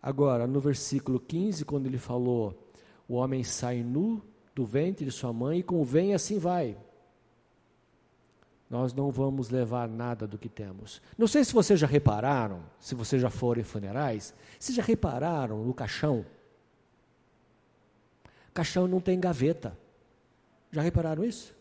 [0.00, 2.69] Agora, no versículo 15, quando ele falou:
[3.10, 4.22] O homem sai nu
[4.54, 6.76] do ventre de sua mãe e convém assim vai
[8.70, 11.02] nós não vamos levar nada do que temos.
[11.18, 15.64] Não sei se vocês já repararam, se vocês já foram em funerais, se já repararam
[15.64, 16.24] no caixão.
[18.54, 19.76] Caixão não tem gaveta.
[20.70, 21.52] Já repararam isso?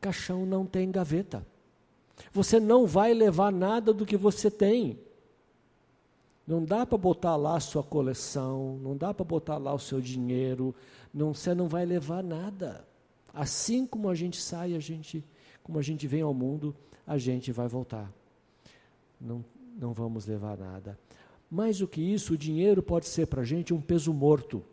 [0.00, 1.46] Caixão não tem gaveta.
[2.32, 4.98] Você não vai levar nada do que você tem.
[6.46, 10.00] Não dá para botar lá a sua coleção, não dá para botar lá o seu
[10.00, 10.74] dinheiro,
[11.12, 12.84] não, você não vai levar nada.
[13.32, 15.24] Assim como a gente sai, a gente
[15.62, 16.74] como a gente vem ao mundo,
[17.06, 18.12] a gente vai voltar.
[19.20, 19.44] Não,
[19.78, 20.98] não vamos levar nada.
[21.50, 24.64] Mais do que isso, o dinheiro pode ser para a gente um peso morto,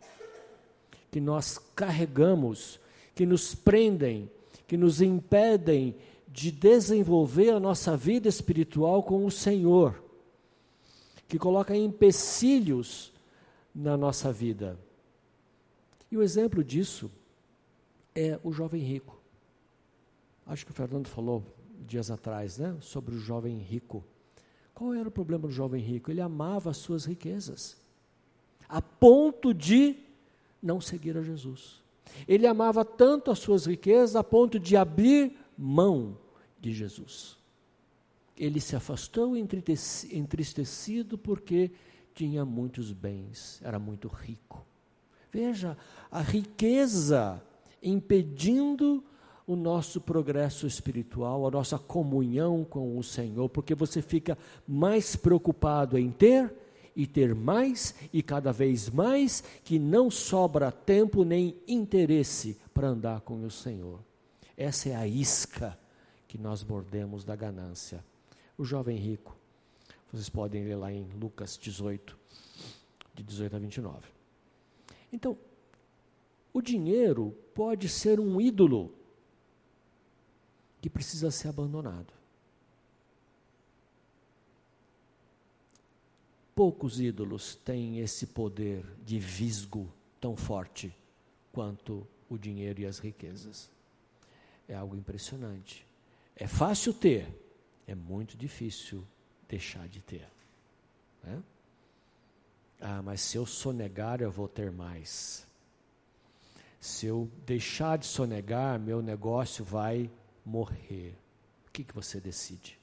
[1.10, 2.80] que nós carregamos,
[3.14, 4.30] que nos prendem,
[4.66, 5.94] que nos impedem
[6.26, 10.02] de desenvolver a nossa vida espiritual com o Senhor,
[11.28, 13.12] que coloca empecilhos
[13.74, 14.78] na nossa vida.
[16.10, 17.10] E o exemplo disso
[18.14, 19.16] é o jovem rico.
[20.46, 21.44] Acho que o Fernando falou
[21.86, 24.02] dias atrás, né, sobre o jovem rico.
[24.74, 26.10] Qual era o problema do jovem rico?
[26.10, 27.76] Ele amava as suas riquezas,
[28.68, 29.96] a ponto de
[30.62, 31.82] não seguir a Jesus.
[32.26, 36.16] Ele amava tanto as suas riquezas a ponto de abrir mão
[36.58, 37.37] de Jesus.
[38.38, 41.72] Ele se afastou entristecido porque
[42.14, 44.64] tinha muitos bens, era muito rico.
[45.30, 45.76] Veja,
[46.10, 47.42] a riqueza
[47.82, 49.04] impedindo
[49.46, 54.36] o nosso progresso espiritual, a nossa comunhão com o Senhor, porque você fica
[54.66, 56.52] mais preocupado em ter
[56.94, 63.20] e ter mais e cada vez mais, que não sobra tempo nem interesse para andar
[63.20, 64.00] com o Senhor.
[64.56, 65.78] Essa é a isca
[66.26, 68.04] que nós mordemos da ganância.
[68.58, 69.36] O jovem rico,
[70.12, 72.18] vocês podem ler lá em Lucas 18,
[73.14, 74.08] de 18 a 29.
[75.12, 75.38] Então,
[76.52, 78.92] o dinheiro pode ser um ídolo
[80.80, 82.12] que precisa ser abandonado.
[86.54, 89.88] Poucos ídolos têm esse poder de visgo
[90.20, 90.92] tão forte
[91.52, 93.70] quanto o dinheiro e as riquezas.
[94.66, 95.86] É algo impressionante.
[96.34, 97.28] É fácil ter,
[97.88, 99.02] é muito difícil
[99.48, 100.28] deixar de ter.
[101.24, 101.42] Né?
[102.78, 105.48] Ah, mas se eu sonegar, eu vou ter mais.
[106.78, 110.08] Se eu deixar de sonegar, meu negócio vai
[110.44, 111.16] morrer.
[111.66, 112.78] O que, que você decide?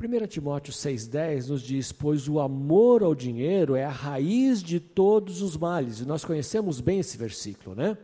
[0.00, 5.42] 1 Timóteo 6,10 nos diz: Pois o amor ao dinheiro é a raiz de todos
[5.42, 5.98] os males.
[5.98, 7.98] E nós conhecemos bem esse versículo, né?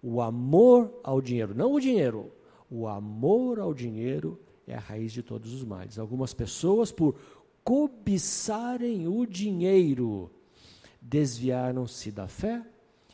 [0.00, 2.32] O amor ao dinheiro, não o dinheiro,
[2.74, 5.96] o amor ao dinheiro é a raiz de todos os males.
[5.96, 7.14] Algumas pessoas, por
[7.62, 10.28] cobiçarem o dinheiro,
[11.00, 12.66] desviaram-se da fé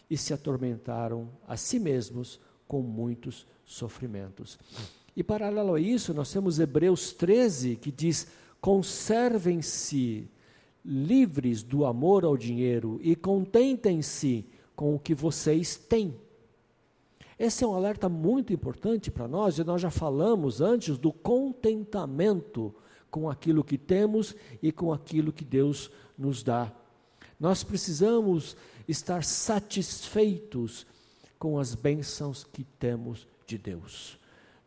[0.08, 4.58] e se atormentaram a si mesmos com muitos sofrimentos.
[5.14, 8.28] E paralelo a isso, nós temos Hebreus 13 que diz:
[8.62, 10.26] conservem-se
[10.82, 16.14] livres do amor ao dinheiro e contentem-se com o que vocês têm.
[17.40, 22.74] Esse é um alerta muito importante para nós, e nós já falamos antes do contentamento
[23.10, 26.70] com aquilo que temos e com aquilo que Deus nos dá.
[27.40, 30.86] Nós precisamos estar satisfeitos
[31.38, 34.18] com as bênçãos que temos de Deus.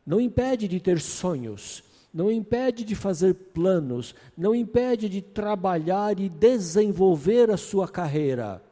[0.03, 6.27] Não impede de ter sonhos, não impede de fazer planos, não impede de trabalhar e
[6.27, 8.63] desenvolver a sua carreira.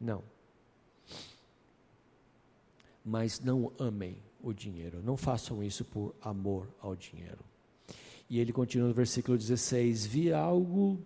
[0.00, 0.27] Não.
[3.08, 7.38] Mas não amem o dinheiro, não façam isso por amor ao dinheiro.
[8.28, 10.98] E ele continua no versículo 16: Vi algo,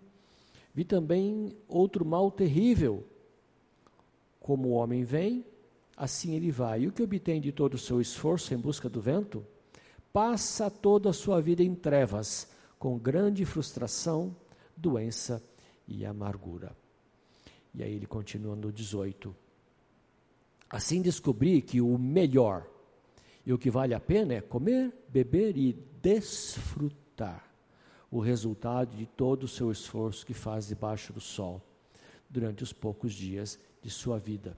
[0.74, 3.06] vi também outro mal terrível.
[4.40, 5.46] Como o homem vem,
[5.96, 6.80] assim ele vai.
[6.82, 9.46] E o que obtém de todo o seu esforço em busca do vento?
[10.12, 12.48] Passa toda a sua vida em trevas,
[12.80, 14.34] com grande frustração,
[14.76, 15.40] doença
[15.86, 16.76] e amargura.
[17.72, 19.32] E aí ele continua no 18.
[20.72, 22.66] Assim descobri que o melhor
[23.46, 27.48] e o que vale a pena é comer, beber e desfrutar
[28.10, 31.62] o resultado de todo o seu esforço que faz debaixo do sol
[32.28, 34.56] durante os poucos dias de sua vida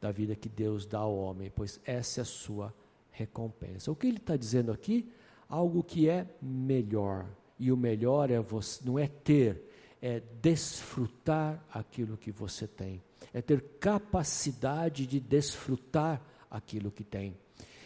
[0.00, 2.74] da vida que Deus dá ao homem, pois essa é a sua
[3.10, 3.90] recompensa.
[3.90, 5.10] O que ele está dizendo aqui?
[5.48, 7.26] Algo que é melhor.
[7.58, 9.65] E o melhor é você, não é ter,
[10.00, 13.02] é desfrutar aquilo que você tem.
[13.32, 17.36] É ter capacidade de desfrutar aquilo que tem.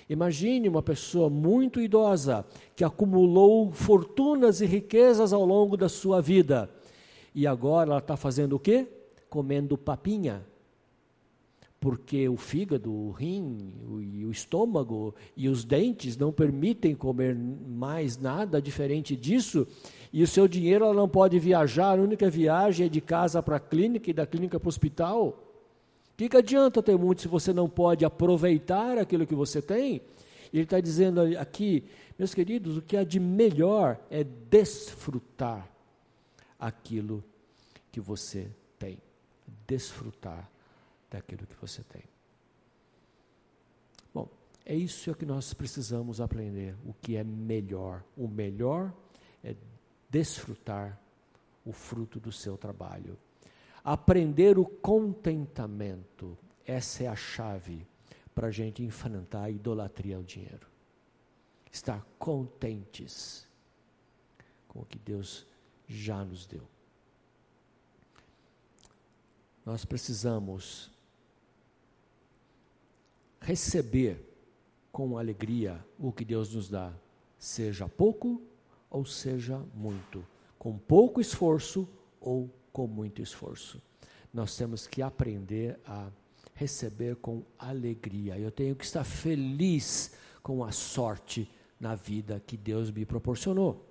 [0.08, 2.44] Imagine uma pessoa muito idosa
[2.74, 6.68] que acumulou fortunas e riquezas ao longo da sua vida.
[7.34, 8.88] E agora ela está fazendo o quê?
[9.28, 10.44] Comendo papinha
[11.80, 17.34] porque o fígado, o rim, o, e o estômago e os dentes não permitem comer
[17.34, 19.66] mais nada diferente disso,
[20.12, 23.56] e o seu dinheiro ela não pode viajar, a única viagem é de casa para
[23.56, 25.28] a clínica e da clínica para o hospital.
[25.28, 30.02] O que, que adianta ter muito se você não pode aproveitar aquilo que você tem?
[30.52, 31.82] Ele está dizendo aqui,
[32.18, 35.66] meus queridos, o que há de melhor é desfrutar
[36.58, 37.24] aquilo
[37.90, 38.98] que você tem.
[39.66, 40.50] Desfrutar
[41.10, 42.04] daquilo que você tem.
[44.14, 44.28] Bom,
[44.64, 48.04] é isso que nós precisamos aprender, o que é melhor.
[48.16, 48.92] O melhor
[49.42, 49.54] é
[50.08, 51.00] desfrutar
[51.64, 53.18] o fruto do seu trabalho.
[53.82, 56.36] Aprender o contentamento,
[56.66, 57.86] essa é a chave
[58.34, 60.68] para a gente enfrentar a idolatria ao dinheiro.
[61.72, 63.46] Estar contentes
[64.68, 65.46] com o que Deus
[65.88, 66.62] já nos deu.
[69.64, 70.90] Nós precisamos
[73.40, 74.24] receber
[74.92, 76.92] com alegria o que Deus nos dá,
[77.38, 78.42] seja pouco
[78.90, 80.24] ou seja muito,
[80.58, 81.88] com pouco esforço
[82.20, 83.80] ou com muito esforço.
[84.32, 86.08] Nós temos que aprender a
[86.54, 88.38] receber com alegria.
[88.38, 90.12] Eu tenho que estar feliz
[90.42, 93.86] com a sorte na vida que Deus me proporcionou.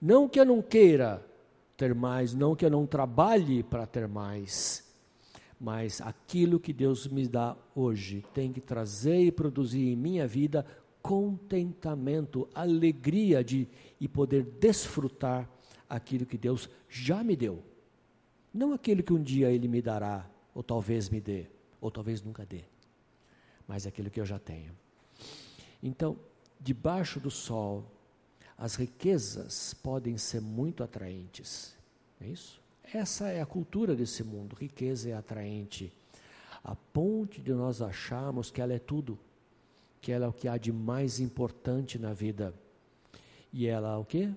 [0.00, 1.24] Não que eu não queira
[1.76, 4.89] ter mais, não que eu não trabalhe para ter mais,
[5.60, 10.64] mas aquilo que Deus me dá hoje tem que trazer e produzir em minha vida
[11.02, 13.68] contentamento, alegria de
[14.00, 15.48] e poder desfrutar
[15.88, 17.62] aquilo que Deus já me deu.
[18.52, 21.46] Não aquilo que um dia Ele me dará, ou talvez me dê,
[21.80, 22.64] ou talvez nunca dê,
[23.66, 24.72] mas aquilo que eu já tenho.
[25.82, 26.18] Então,
[26.58, 27.84] debaixo do sol,
[28.56, 31.76] as riquezas podem ser muito atraentes,
[32.20, 32.59] é isso?
[32.92, 34.56] Essa é a cultura desse mundo.
[34.56, 35.92] Riqueza é atraente.
[36.62, 39.18] A ponte de nós acharmos que ela é tudo,
[40.00, 42.52] que ela é o que há de mais importante na vida.
[43.52, 44.32] E ela o que?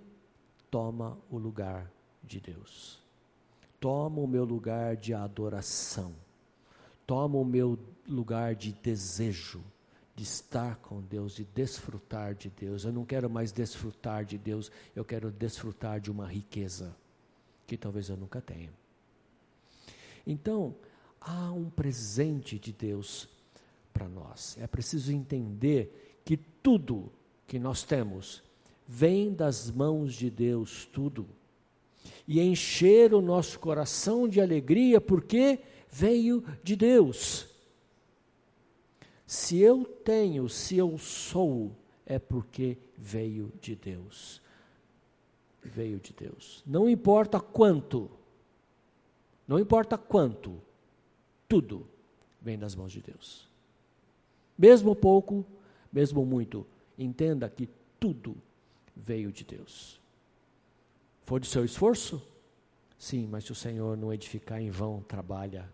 [0.70, 1.92] Toma o lugar
[2.24, 3.00] de Deus.
[3.80, 6.14] Toma o meu lugar de adoração.
[7.08, 7.78] Toma o meu
[8.08, 9.64] lugar de desejo
[10.16, 12.86] de estar com Deus, de desfrutar de Deus.
[12.86, 16.96] Eu não quero mais desfrutar de Deus, eu quero desfrutar de uma riqueza
[17.66, 18.72] que talvez eu nunca tenha.
[20.26, 20.76] Então,
[21.20, 23.30] há um presente de Deus
[23.92, 24.58] para nós.
[24.60, 27.12] É preciso entender que tudo
[27.48, 28.44] que nós temos
[28.88, 31.28] vem das mãos de Deus, tudo.
[32.28, 35.60] E encher o nosso coração de alegria porque
[35.90, 37.48] veio de Deus.
[39.26, 44.43] Se eu tenho, se eu sou, é porque veio de Deus
[45.64, 46.64] veio de Deus.
[46.66, 48.10] Não importa quanto,
[49.48, 50.62] não importa quanto,
[51.48, 51.88] tudo
[52.42, 53.48] vem das mãos de Deus.
[54.58, 55.46] Mesmo pouco,
[55.92, 56.66] mesmo muito,
[56.98, 58.36] entenda que tudo
[58.96, 60.00] veio de Deus.
[61.24, 62.22] Foi do seu esforço?
[62.98, 65.70] Sim, mas se o Senhor não edificar em vão, trabalha.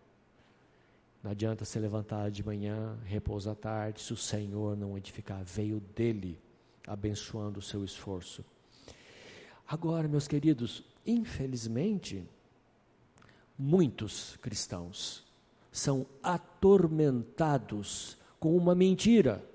[1.22, 5.44] Não adianta se levantar de manhã, repousar à tarde, se o Senhor não edificar.
[5.44, 6.40] Veio dele,
[6.88, 8.44] abençoando o seu esforço.
[9.72, 12.24] Agora, meus queridos, infelizmente,
[13.56, 15.24] muitos cristãos
[15.72, 19.46] são atormentados com uma mentira.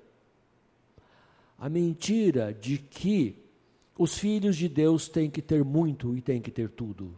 [1.59, 3.43] A mentira de que
[3.99, 7.13] os filhos de Deus têm que ter muito e têm que ter tudo.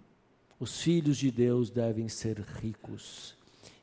[0.59, 3.37] Os filhos de Deus devem ser ricos.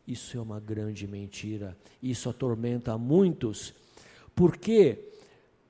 [0.07, 1.78] Isso é uma grande mentira.
[2.01, 3.76] Isso atormenta muitos.
[4.34, 5.12] Porque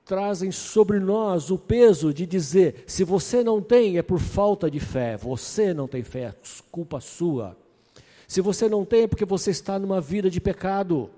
[0.06, 4.80] trazem sobre nós o peso de dizer: se você não tem, é por falta de
[4.80, 5.18] fé.
[5.18, 6.36] Você não tem fé, é
[6.72, 7.58] culpa sua.
[8.28, 11.10] Se você não tem, é porque você está numa vida de pecado.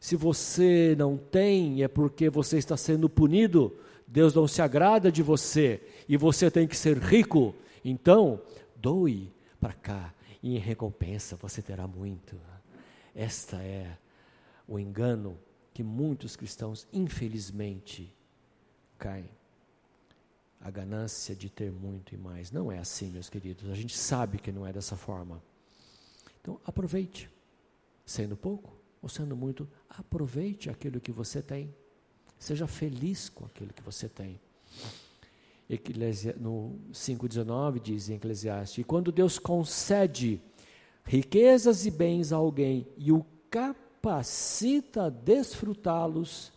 [0.00, 3.74] Se você não tem, é porque você está sendo punido.
[4.06, 7.54] Deus não se agrada de você e você tem que ser rico.
[7.84, 8.40] Então,
[8.76, 12.36] doe para cá e em recompensa você terá muito.
[13.14, 13.96] Esta é
[14.68, 15.36] o engano
[15.76, 18.10] que muitos cristãos, infelizmente,
[18.96, 19.28] caem.
[20.58, 22.50] A ganância de ter muito e mais.
[22.50, 23.68] Não é assim, meus queridos.
[23.68, 25.42] A gente sabe que não é dessa forma.
[26.40, 27.28] Então, aproveite.
[28.06, 31.74] Sendo pouco ou sendo muito, aproveite aquilo que você tem.
[32.38, 34.40] Seja feliz com aquilo que você tem.
[36.40, 40.40] No 5,19 diz em Eclesiastes: E quando Deus concede
[41.04, 46.52] riquezas e bens a alguém e o capacita, capacita a desfrutá-los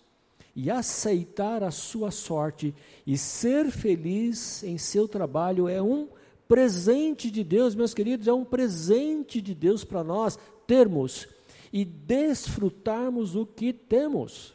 [0.56, 2.76] e aceitar a sua sorte
[3.08, 6.08] e ser feliz em seu trabalho é um
[6.47, 10.38] presente de Deus, meus queridos, é um presente de Deus para nós
[10.68, 11.28] termos
[11.74, 14.54] e desfrutarmos o que temos.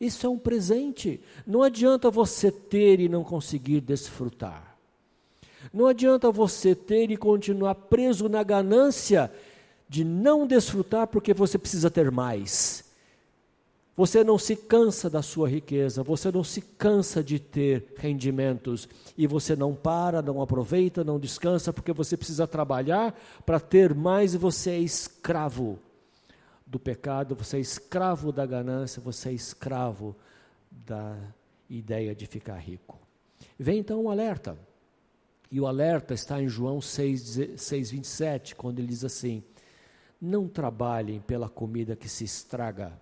[0.00, 1.20] Isso é um presente.
[1.46, 4.78] Não adianta você ter e não conseguir desfrutar.
[5.72, 9.30] Não adianta você ter e continuar preso na ganância
[9.92, 12.82] de não desfrutar porque você precisa ter mais.
[13.94, 18.88] Você não se cansa da sua riqueza, você não se cansa de ter rendimentos
[19.18, 23.14] e você não para, não aproveita, não descansa porque você precisa trabalhar
[23.44, 25.78] para ter mais e você é escravo
[26.66, 30.16] do pecado, você é escravo da ganância, você é escravo
[30.70, 31.18] da
[31.68, 32.98] ideia de ficar rico.
[33.58, 34.56] Vem então um alerta.
[35.50, 39.44] E o alerta está em João 6, 6 27, quando ele diz assim:
[40.22, 42.96] não trabalhem pela comida que se estraga,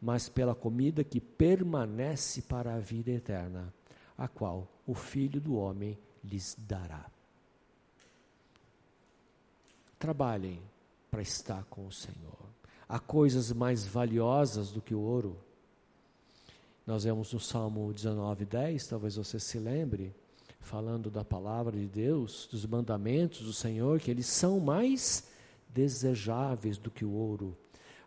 [0.00, 3.74] mas pela comida que permanece para a vida eterna,
[4.16, 7.04] a qual o Filho do Homem lhes dará.
[9.98, 10.62] Trabalhem
[11.10, 12.46] para estar com o Senhor.
[12.88, 15.36] Há coisas mais valiosas do que o ouro.
[16.86, 20.14] Nós vemos no Salmo 19, 10, talvez você se lembre,
[20.60, 25.34] falando da palavra de Deus, dos mandamentos do Senhor, que eles são mais
[25.76, 27.54] desejáveis do que o ouro,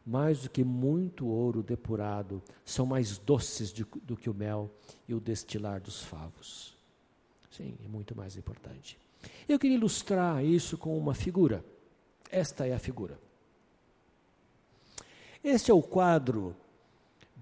[0.03, 4.71] mais do que muito ouro depurado, são mais doces de, do que o mel
[5.07, 6.75] e o destilar dos favos.
[7.51, 8.97] Sim, é muito mais importante.
[9.47, 11.63] Eu queria ilustrar isso com uma figura.
[12.31, 13.19] Esta é a figura.
[15.43, 16.55] Este é o quadro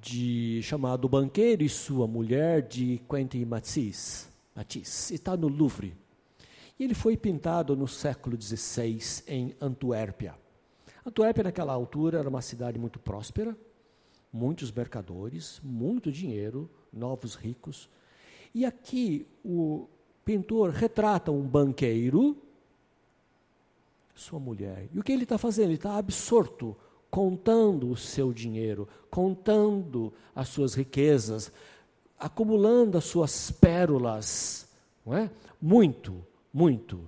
[0.01, 4.27] de chamado Banqueiro e Sua Mulher de Quentin Matisse.
[4.53, 5.95] Matisse está no Louvre.
[6.79, 10.35] E ele foi pintado no século XVI em Antuérpia.
[11.05, 13.57] Antuérpia naquela altura era uma cidade muito próspera,
[14.31, 17.89] muitos mercadores, muito dinheiro, novos ricos.
[18.53, 19.87] E aqui o
[20.25, 22.37] pintor retrata um banqueiro,
[24.13, 24.89] sua mulher.
[24.93, 25.67] E o que ele está fazendo?
[25.67, 26.75] Ele está absorto
[27.09, 31.51] contando o seu dinheiro, contando as suas riquezas,
[32.19, 34.67] acumulando as suas pérolas,
[35.05, 35.31] não é?
[35.61, 36.23] Muito,
[36.57, 37.07] muito.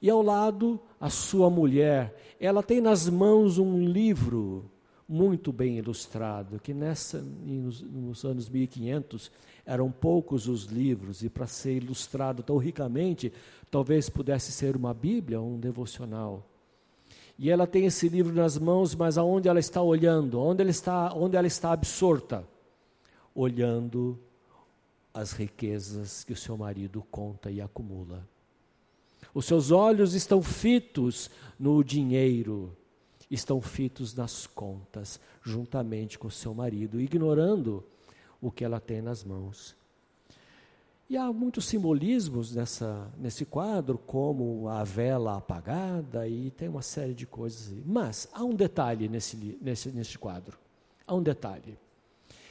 [0.00, 4.70] E ao lado, a sua mulher, ela tem nas mãos um livro
[5.08, 9.32] muito bem ilustrado, que nessa, nos, nos anos 1500
[9.66, 13.32] eram poucos os livros, e para ser ilustrado tão ricamente,
[13.70, 16.46] talvez pudesse ser uma Bíblia ou um devocional.
[17.36, 20.40] E ela tem esse livro nas mãos, mas aonde ela está olhando?
[20.40, 22.46] Onde ela está, onde ela está absorta?
[23.34, 24.16] Olhando
[25.12, 28.24] as riquezas que o seu marido conta e acumula.
[29.34, 31.28] Os seus olhos estão fitos
[31.58, 32.74] no dinheiro,
[33.28, 37.84] estão fitos nas contas, juntamente com seu marido, ignorando
[38.40, 39.74] o que ela tem nas mãos.
[41.08, 47.12] E há muitos simbolismos nessa, nesse quadro, como a vela apagada, e tem uma série
[47.12, 47.72] de coisas.
[47.84, 50.56] Mas há um detalhe nesse, nesse, nesse quadro.
[51.06, 51.76] Há um detalhe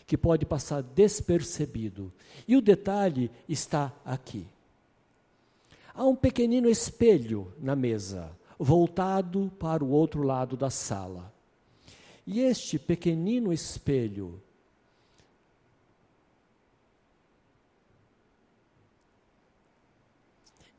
[0.05, 2.13] que pode passar despercebido.
[2.47, 4.45] E o detalhe está aqui.
[5.93, 11.31] Há um pequenino espelho na mesa, voltado para o outro lado da sala.
[12.25, 14.41] E este pequenino espelho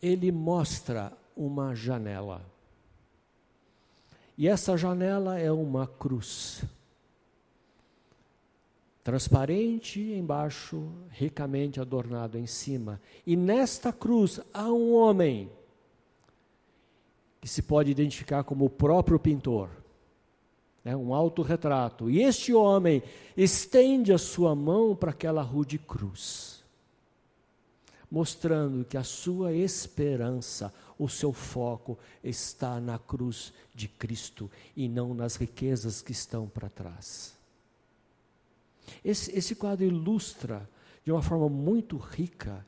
[0.02, 2.44] ele mostra uma janela.
[4.36, 6.62] E essa janela é uma cruz.
[9.04, 13.00] Transparente embaixo, ricamente adornado em cima.
[13.24, 15.48] E nesta cruz há um homem
[17.40, 19.68] que se pode identificar como o próprio pintor.
[20.84, 22.10] É um autorretrato.
[22.10, 23.02] E este homem
[23.36, 26.64] estende a sua mão para aquela rude cruz
[28.14, 35.12] mostrando que a sua esperança, o seu foco está na cruz de Cristo e não
[35.12, 37.33] nas riquezas que estão para trás.
[39.04, 40.68] Esse, esse quadro ilustra
[41.04, 42.64] de uma forma muito rica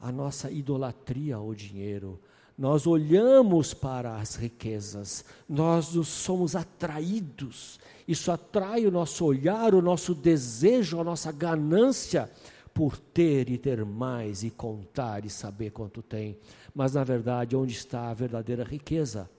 [0.00, 2.20] a nossa idolatria ao dinheiro.
[2.56, 10.14] Nós olhamos para as riquezas, nós somos atraídos, isso atrai o nosso olhar, o nosso
[10.14, 12.30] desejo, a nossa ganância
[12.74, 16.36] por ter e ter mais e contar e saber quanto tem.
[16.74, 19.30] Mas na verdade, onde está a verdadeira riqueza?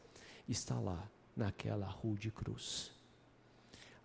[0.49, 1.07] Está lá,
[1.37, 2.94] naquela rude cruz.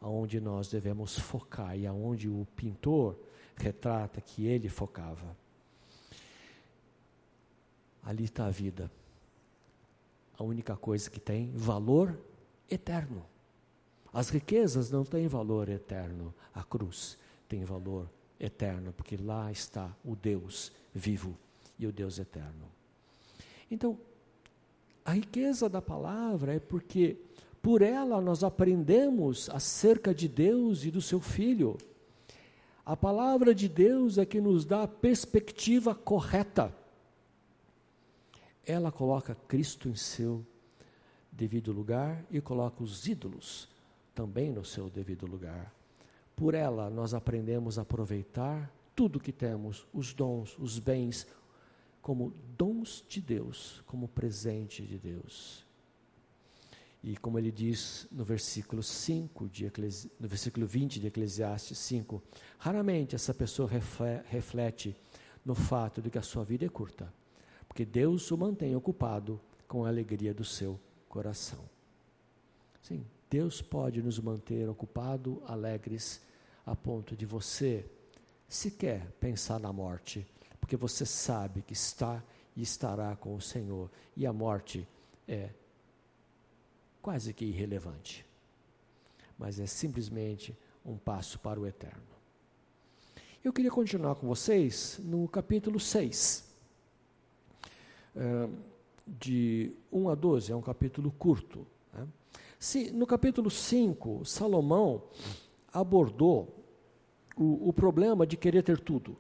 [0.01, 3.19] Aonde nós devemos focar e aonde o pintor
[3.57, 5.37] retrata que ele focava.
[8.03, 8.91] Ali está a vida.
[10.39, 12.19] A única coisa que tem valor
[12.71, 13.25] eterno.
[14.13, 17.17] As riquezas não têm valor eterno, a cruz
[17.49, 18.09] tem valor
[18.41, 21.37] eterno, porque lá está o Deus vivo
[21.79, 22.67] e o Deus eterno.
[23.71, 23.99] Então,
[25.05, 27.17] a riqueza da palavra é porque
[27.63, 31.77] por ela nós aprendemos acerca de Deus e do seu Filho.
[32.85, 36.75] A palavra de Deus é que nos dá a perspectiva correta.
[38.67, 40.45] Ela coloca Cristo em seu
[41.31, 43.69] devido lugar e coloca os ídolos
[44.15, 45.73] também no seu devido lugar.
[46.35, 51.27] Por ela nós aprendemos a aproveitar tudo que temos, os dons, os bens,
[52.01, 55.70] como dons de Deus, como presente de Deus.
[57.03, 62.23] E como ele diz no versículo 5 de Eclesi no versículo 20 de Eclesiastes 5,
[62.59, 63.71] raramente essa pessoa
[64.27, 64.95] reflete
[65.45, 67.13] no fato de que a sua vida é curta,
[67.67, 70.79] porque Deus o mantém ocupado com a alegria do seu
[71.09, 71.65] coração.
[72.83, 76.21] Sim, Deus pode nos manter ocupado, alegres
[76.67, 77.89] a ponto de você
[78.47, 80.27] sequer pensar na morte,
[80.61, 82.23] porque você sabe que está
[82.55, 84.87] e estará com o Senhor, e a morte
[85.27, 85.51] é
[87.03, 88.27] quase que irrelevante,
[89.39, 92.11] mas é simplesmente um passo para o eterno.
[93.43, 96.45] Eu queria continuar com vocês no capítulo 6,
[99.07, 101.67] de 1 a 12, é um capítulo curto.
[101.93, 102.07] Né?
[102.59, 105.03] Se, no capítulo 5, Salomão
[105.73, 106.55] abordou
[107.37, 109.17] o, o problema de querer ter tudo,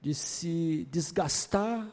[0.00, 1.92] de se desgastar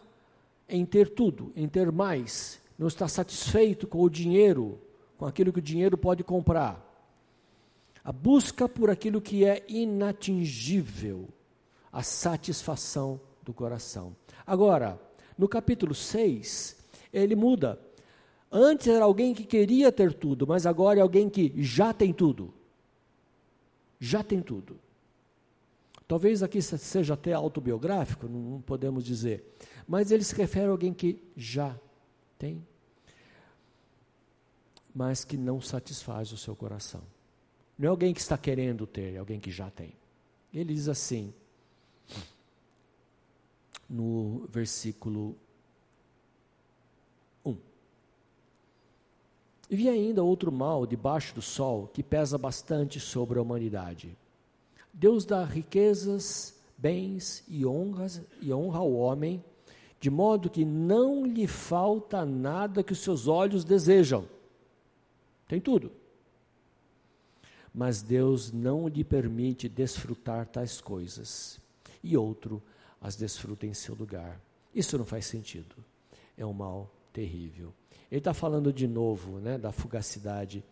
[0.69, 4.79] em ter tudo, em ter mais, não estar satisfeito com o dinheiro,
[5.17, 6.91] com aquilo que o dinheiro pode comprar.
[8.03, 11.29] A busca por aquilo que é inatingível,
[11.91, 14.15] a satisfação do coração.
[14.45, 14.99] Agora,
[15.37, 16.75] no capítulo 6,
[17.13, 17.79] ele muda.
[18.51, 22.53] Antes era alguém que queria ter tudo, mas agora é alguém que já tem tudo.
[23.99, 24.77] Já tem tudo.
[26.07, 29.55] Talvez aqui seja até autobiográfico, não podemos dizer.
[29.87, 31.75] Mas ele se refere a alguém que já
[32.37, 32.65] tem,
[34.93, 37.01] mas que não satisfaz o seu coração.
[37.77, 39.93] Não é alguém que está querendo ter, é alguém que já tem.
[40.53, 41.33] Ele diz assim,
[43.89, 45.35] no versículo
[47.43, 47.57] 1.
[49.69, 54.15] E vi ainda outro mal debaixo do sol que pesa bastante sobre a humanidade.
[54.93, 59.43] Deus dá riquezas, bens e honras e honra ao homem,
[60.03, 64.27] de modo que não lhe falta nada que os seus olhos desejam.
[65.47, 65.91] Tem tudo
[67.73, 71.59] mas Deus não lhe permite desfrutar tais coisas,
[72.03, 72.61] e outro
[73.01, 74.39] as desfruta em seu lugar.
[74.75, 75.75] Isso não faz sentido.
[76.37, 77.73] É um mal terrível.
[78.11, 80.63] Ele está falando de novo né, da fugacidade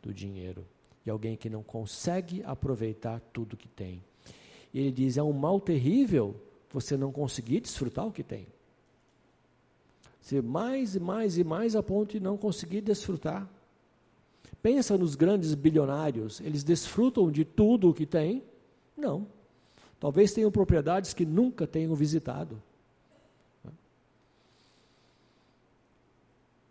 [0.00, 0.64] do dinheiro,
[1.04, 4.02] de alguém que não consegue aproveitar tudo que tem.
[4.72, 8.46] E ele diz: é um mal terrível você não conseguir desfrutar o que tem.
[10.24, 13.46] Ser mais e mais e mais a ponto de não conseguir desfrutar.
[14.62, 18.42] Pensa nos grandes bilionários, eles desfrutam de tudo o que têm?
[18.96, 19.26] Não.
[20.00, 22.62] Talvez tenham propriedades que nunca tenham visitado.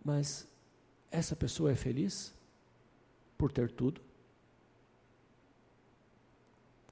[0.04, 0.48] Mas
[1.12, 2.34] essa pessoa é feliz
[3.38, 4.02] por ter tudo?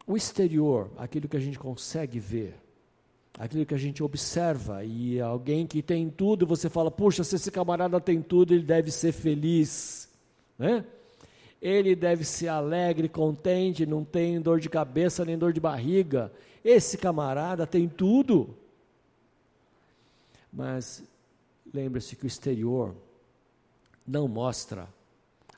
[0.06, 2.56] O exterior, aquilo que a gente consegue ver,
[3.42, 7.50] aquilo que a gente observa, e alguém que tem tudo, você fala, puxa, se esse
[7.50, 10.08] camarada tem tudo, ele deve ser feliz.
[10.60, 10.86] Né?
[11.60, 16.32] Ele deve ser alegre, contente, não tem dor de cabeça nem dor de barriga.
[16.64, 18.56] Esse camarada tem tudo.
[20.54, 21.04] Mas
[21.74, 22.94] lembre-se que o exterior
[24.06, 24.88] não mostra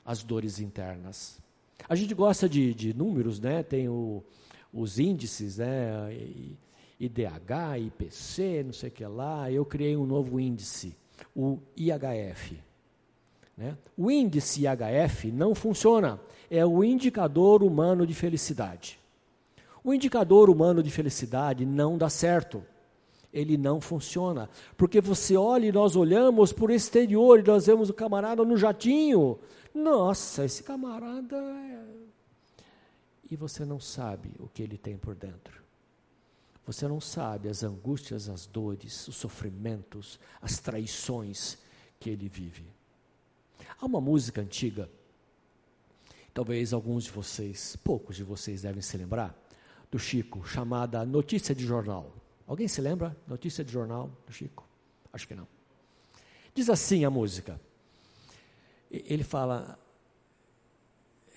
[0.06, 1.38] as dores internas.
[1.86, 3.62] A gente gosta de, de números, né?
[3.62, 4.24] Tem o,
[4.72, 6.10] os índices, né?
[7.04, 9.50] IDH, IPC, não sei o que lá.
[9.50, 10.96] Eu criei um novo índice,
[11.34, 12.58] o IHF.
[13.56, 13.76] Né?
[13.96, 18.98] O índice IHF não funciona, é o indicador humano de felicidade.
[19.82, 22.64] O indicador humano de felicidade não dá certo.
[23.32, 24.48] Ele não funciona.
[24.76, 29.38] Porque você olha e nós olhamos por exterior e nós vemos o camarada no jatinho.
[29.74, 31.84] Nossa, esse camarada é...
[33.30, 35.63] E você não sabe o que ele tem por dentro.
[36.66, 41.58] Você não sabe as angústias, as dores, os sofrimentos, as traições
[42.00, 42.64] que ele vive.
[43.80, 44.90] Há uma música antiga,
[46.32, 49.38] talvez alguns de vocês, poucos de vocês devem se lembrar,
[49.90, 52.12] do Chico, chamada Notícia de Jornal.
[52.46, 53.16] Alguém se lembra?
[53.26, 54.66] Notícia de Jornal do Chico?
[55.12, 55.46] Acho que não.
[56.54, 57.60] Diz assim a música.
[58.90, 59.78] Ele fala,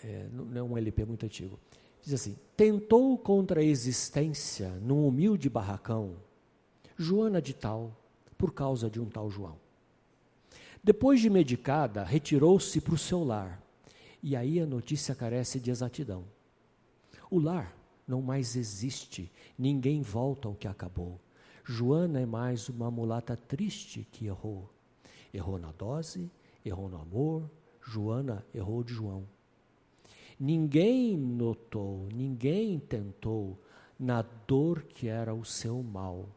[0.04, 1.60] é, não é um LP muito antigo.
[2.08, 6.16] Diz assim: Tentou contra a existência num humilde barracão,
[6.96, 7.92] Joana de Tal,
[8.38, 9.58] por causa de um tal João.
[10.82, 13.62] Depois de medicada, retirou-se para o seu lar.
[14.24, 16.24] E aí a notícia carece de exatidão.
[17.30, 17.76] O lar
[18.08, 19.30] não mais existe,
[19.60, 21.20] ninguém volta ao que acabou.
[21.66, 24.70] Joana é mais uma mulata triste que errou.
[25.34, 26.32] Errou na dose,
[26.64, 27.52] errou no amor,
[27.82, 29.28] Joana errou de João.
[30.40, 33.58] Ninguém notou, ninguém tentou
[34.00, 36.28] na dor que era o seu mal.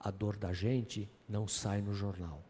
[0.00, 2.42] A dor da gente não sai no jornal.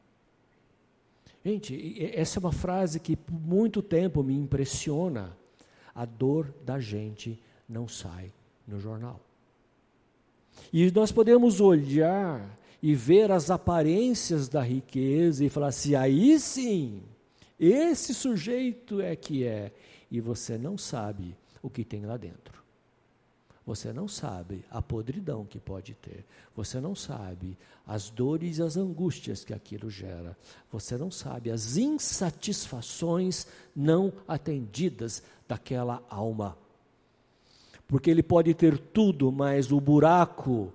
[1.45, 5.37] Gente, essa é uma frase que por muito tempo me impressiona.
[5.95, 8.33] A dor da gente não sai
[8.67, 9.21] no jornal.
[10.73, 17.03] E nós podemos olhar e ver as aparências da riqueza e falar assim: aí sim,
[17.59, 19.73] esse sujeito é que é.
[20.11, 22.65] E você não sabe o que tem lá dentro.
[23.67, 26.25] Você não sabe a podridão que pode ter.
[26.55, 30.37] Você não sabe as dores e as angústias que aquilo gera.
[30.71, 36.57] Você não sabe as insatisfações não atendidas daquela alma.
[37.89, 40.73] Porque ele pode ter tudo, mas o buraco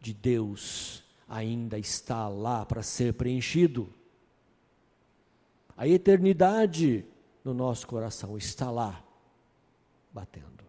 [0.00, 3.88] de Deus ainda está lá para ser preenchido.
[5.76, 7.04] A eternidade
[7.44, 9.02] no nosso coração está lá,
[10.12, 10.60] batendo.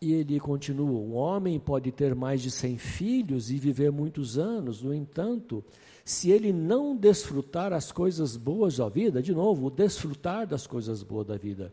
[0.00, 4.82] E ele continua: um homem pode ter mais de cem filhos e viver muitos anos,
[4.82, 5.64] no entanto,
[6.04, 11.26] se ele não desfrutar as coisas boas da vida, de novo, desfrutar das coisas boas
[11.26, 11.72] da vida.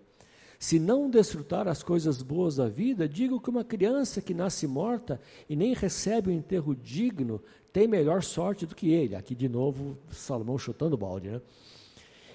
[0.66, 5.22] Se não desfrutar as coisas boas da vida, digo que uma criança que nasce morta
[5.48, 7.40] e nem recebe um enterro digno
[7.72, 9.16] tem melhor sorte do que ele.
[9.16, 11.42] Aqui de novo, Salomão chutando o balde, né?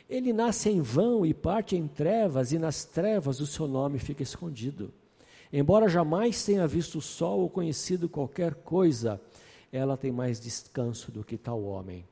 [0.09, 4.23] Ele nasce em vão e parte em trevas, e nas trevas o seu nome fica
[4.23, 4.93] escondido.
[5.52, 9.20] Embora jamais tenha visto o sol ou conhecido qualquer coisa,
[9.73, 12.05] ela tem mais descanso do que tal homem.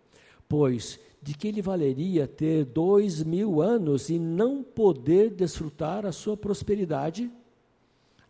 [0.48, 6.36] Pois de que lhe valeria ter dois mil anos e não poder desfrutar a sua
[6.36, 7.30] prosperidade?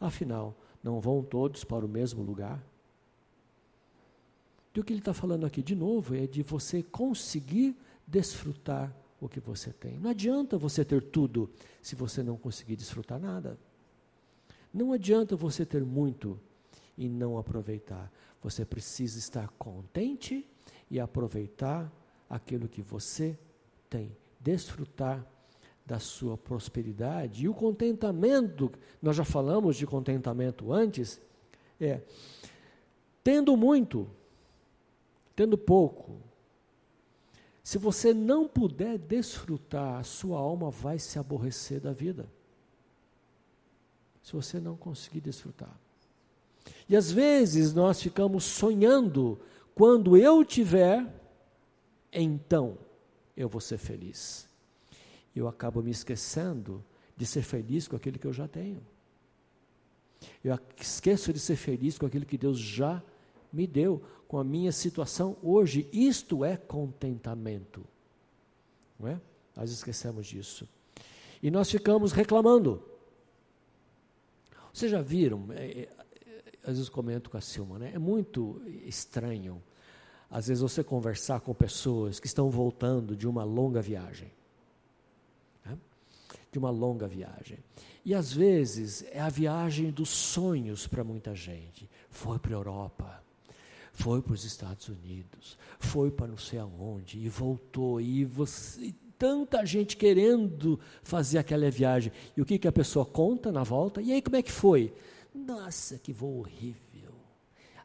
[0.00, 2.62] Afinal, não vão todos para o mesmo lugar?
[4.78, 9.28] E o que ele está falando aqui de novo é de você conseguir desfrutar o
[9.28, 9.98] que você tem.
[9.98, 11.50] Não adianta você ter tudo
[11.82, 13.58] se você não conseguir desfrutar nada.
[14.72, 16.38] Não adianta você ter muito
[16.96, 18.08] e não aproveitar.
[18.40, 20.46] Você precisa estar contente
[20.88, 21.92] e aproveitar
[22.28, 23.38] aquilo que você
[23.88, 24.16] tem.
[24.40, 25.24] Desfrutar
[25.84, 27.44] da sua prosperidade.
[27.44, 31.20] E o contentamento, nós já falamos de contentamento antes,
[31.80, 32.00] é
[33.24, 34.08] tendo muito,
[35.34, 36.16] tendo pouco.
[37.62, 42.28] Se você não puder desfrutar, a sua alma vai se aborrecer da vida
[44.28, 45.74] se você não conseguir desfrutar.
[46.86, 49.40] E às vezes nós ficamos sonhando,
[49.74, 51.06] quando eu tiver,
[52.12, 52.78] então
[53.36, 54.48] eu vou ser feliz.
[55.34, 56.84] Eu acabo me esquecendo
[57.16, 58.80] de ser feliz com aquilo que eu já tenho.
[60.42, 63.02] Eu esqueço de ser feliz com aquilo que Deus já
[63.52, 65.88] me deu, com a minha situação hoje.
[65.92, 67.84] Isto é contentamento.
[68.98, 69.20] Não é?
[69.56, 70.68] Nós esquecemos disso.
[71.42, 72.82] E nós ficamos reclamando.
[74.72, 75.88] Vocês já viram, é, é,
[76.62, 77.92] às vezes comento com a Silma, né?
[77.94, 79.62] é muito estranho,
[80.30, 84.30] às vezes você conversar com pessoas que estão voltando de uma longa viagem.
[85.64, 85.78] Né?
[86.52, 87.58] De uma longa viagem.
[88.04, 91.88] E às vezes é a viagem dos sonhos para muita gente.
[92.10, 93.24] Foi para a Europa,
[93.92, 99.66] foi para os Estados Unidos, foi para não sei aonde, e voltou, e você tanta
[99.66, 102.12] gente querendo fazer aquela viagem.
[102.36, 104.00] E o que, que a pessoa conta na volta?
[104.00, 104.94] E aí, como é que foi?
[105.34, 107.12] Nossa, que voo horrível.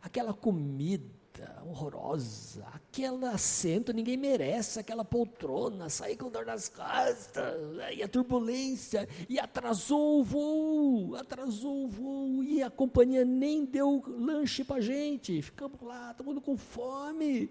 [0.01, 1.22] Aquela comida
[1.65, 7.55] horrorosa, aquele assento, ninguém merece, aquela poltrona, sair com dor nas costas,
[7.95, 14.03] e a turbulência, e atrasou o voo, atrasou o voo, e a companhia nem deu
[14.07, 17.49] lanche para gente, ficamos lá, todo mundo com fome,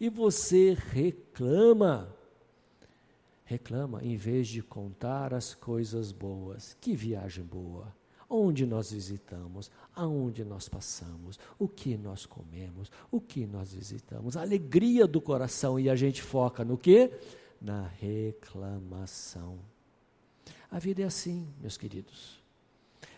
[0.00, 2.14] e você reclama,
[3.44, 6.76] reclama em vez de contar as coisas boas.
[6.80, 7.94] Que viagem boa!
[8.28, 14.42] Onde nós visitamos, aonde nós passamos, o que nós comemos, o que nós visitamos, a
[14.42, 17.10] alegria do coração e a gente foca no que?
[17.60, 19.58] Na reclamação.
[20.70, 22.42] A vida é assim, meus queridos.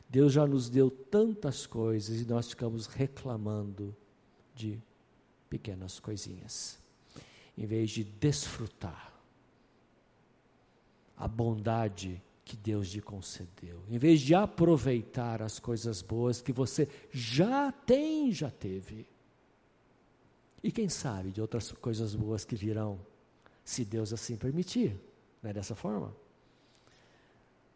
[0.09, 3.97] Deus já nos deu tantas coisas e nós ficamos reclamando
[4.55, 4.83] de
[5.49, 6.79] pequenas coisinhas,
[7.57, 9.13] em vez de desfrutar
[11.17, 13.83] a bondade que Deus lhe concedeu.
[13.91, 19.07] Em vez de aproveitar as coisas boas que você já tem, já teve.
[20.65, 22.99] E quem sabe de outras coisas boas que virão,
[23.63, 24.99] se Deus assim permitir.
[25.43, 26.17] Não é dessa forma?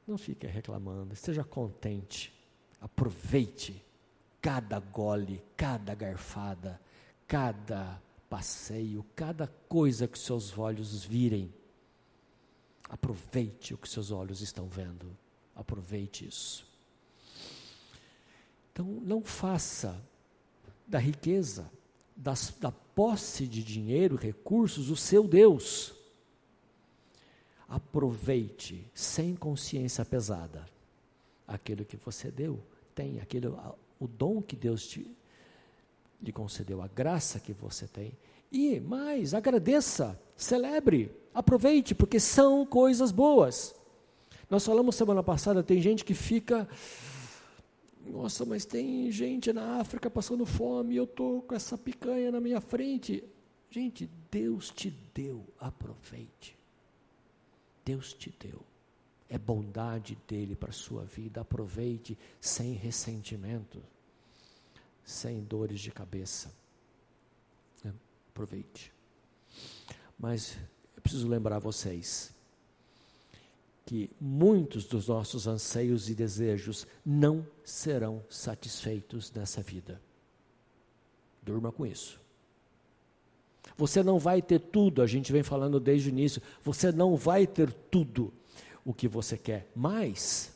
[0.09, 2.33] Não fique reclamando, esteja contente.
[2.81, 3.85] Aproveite
[4.41, 6.81] cada gole, cada garfada,
[7.29, 8.01] cada
[8.31, 11.53] passeio, cada coisa que seus olhos virem
[12.93, 15.17] Aproveite o que seus olhos estão vendo.
[15.57, 16.71] Aproveite isso.
[18.71, 19.99] Então, não faça
[20.87, 21.73] da riqueza,
[22.15, 25.95] das, da posse de dinheiro, recursos, o seu Deus.
[27.67, 30.67] Aproveite sem consciência pesada
[31.49, 32.63] aquilo que você deu,
[32.95, 33.59] tem, aquilo,
[33.99, 35.11] o dom que Deus te,
[36.21, 38.13] lhe concedeu, a graça que você tem.
[38.51, 43.75] E mais, agradeça, celebre Aproveite, porque são coisas boas.
[44.51, 46.69] Nós falamos semana passada, tem gente que fica.
[48.07, 52.61] Nossa, mas tem gente na África passando fome eu estou com essa picanha na minha
[52.61, 53.25] frente.
[53.71, 56.59] Gente, Deus te deu, aproveite.
[57.83, 58.61] Deus te deu.
[59.29, 63.83] É bondade dele para a sua vida, aproveite sem ressentimento,
[65.03, 66.55] sem dores de cabeça.
[67.83, 67.91] É,
[68.29, 68.93] aproveite.
[70.19, 70.59] Mas
[71.03, 72.33] eu preciso lembrar vocês
[73.85, 80.01] que muitos dos nossos anseios e desejos não serão satisfeitos nessa vida.
[81.43, 82.21] Durma com isso.
[83.77, 87.47] Você não vai ter tudo, a gente vem falando desde o início, você não vai
[87.47, 88.33] ter tudo
[88.85, 90.55] o que você quer, mas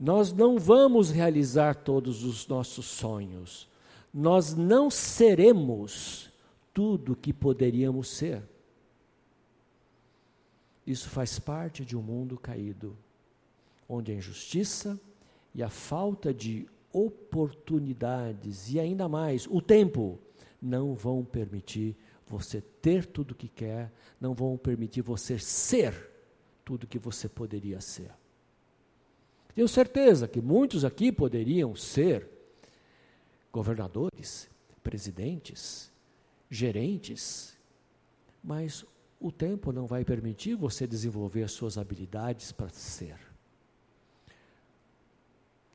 [0.00, 3.68] nós não vamos realizar todos os nossos sonhos,
[4.14, 6.30] nós não seremos
[6.72, 8.42] tudo o que poderíamos ser.
[10.88, 12.96] Isso faz parte de um mundo caído,
[13.86, 14.98] onde a injustiça
[15.54, 20.18] e a falta de oportunidades, e ainda mais, o tempo,
[20.62, 21.94] não vão permitir
[22.26, 26.10] você ter tudo o que quer, não vão permitir você ser
[26.64, 28.10] tudo o que você poderia ser.
[29.54, 32.26] Tenho certeza que muitos aqui poderiam ser
[33.52, 34.48] governadores,
[34.82, 35.92] presidentes,
[36.50, 37.58] gerentes,
[38.42, 38.86] mas
[39.20, 43.18] o tempo não vai permitir você desenvolver as suas habilidades para ser.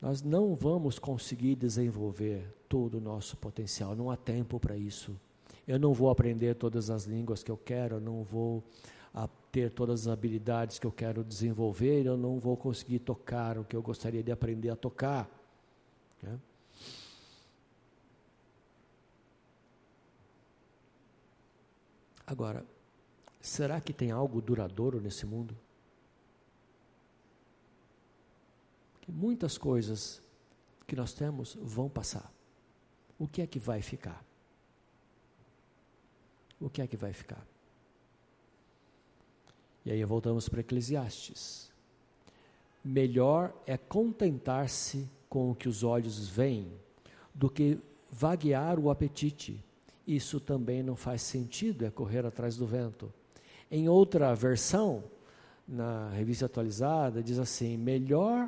[0.02, 5.16] Nós não vamos conseguir desenvolver todo o nosso potencial, não há tempo para isso.
[5.68, 8.64] Eu não vou aprender todas as línguas que eu quero, eu não vou
[9.54, 13.76] ter todas as habilidades que eu quero desenvolver, eu não vou conseguir tocar o que
[13.76, 15.30] eu gostaria de aprender a tocar.
[16.24, 16.40] Né?
[22.26, 22.66] Agora,
[23.44, 25.56] será que tem algo duradouro nesse mundo?
[29.04, 30.22] que muitas coisas
[30.88, 32.32] que nós temos vão passar.
[33.20, 34.24] O que é que vai ficar?
[36.58, 37.46] O que é que vai ficar?
[39.86, 41.70] E aí voltamos para Eclesiastes.
[42.82, 46.72] Melhor é contentar-se com o que os olhos veem
[47.34, 47.78] do que
[48.10, 49.62] vaguear o apetite.
[50.08, 53.14] Isso também não faz sentido, é correr atrás do vento.
[53.76, 55.04] Em outra versão,
[55.68, 58.48] na revista atualizada, diz assim: melhor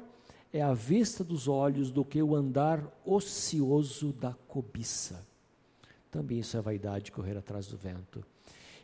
[0.53, 5.25] é a vista dos olhos do que o andar ocioso da cobiça.
[6.11, 8.23] Também isso é vaidade, correr atrás do vento.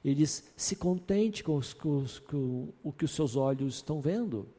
[0.04, 4.02] Ele diz: se contente com, os, com, os, com o que os seus olhos estão
[4.02, 4.50] vendo.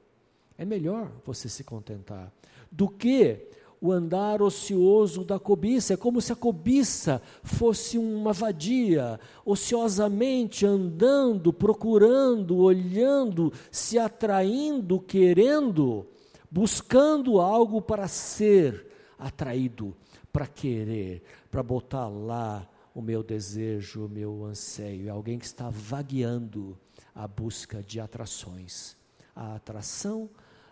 [0.57, 2.33] É melhor você se contentar
[2.71, 3.51] do que
[3.83, 5.93] o andar ocioso da cobiça.
[5.93, 16.07] É como se a cobiça fosse uma vadia, ociosamente andando, procurando, olhando, se atraindo, querendo
[16.53, 18.87] buscando algo para ser
[19.19, 19.97] atraído,
[20.31, 25.09] para querer, para botar lá o meu desejo, o meu anseio.
[25.09, 26.79] É alguém que está vagueando
[27.15, 28.99] a busca de atrações.
[29.35, 30.29] A atração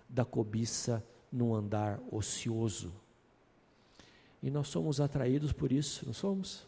[0.06, 2.92] da cobiça num andar ocioso.
[4.42, 6.66] E nós somos atraídos por isso, não somos?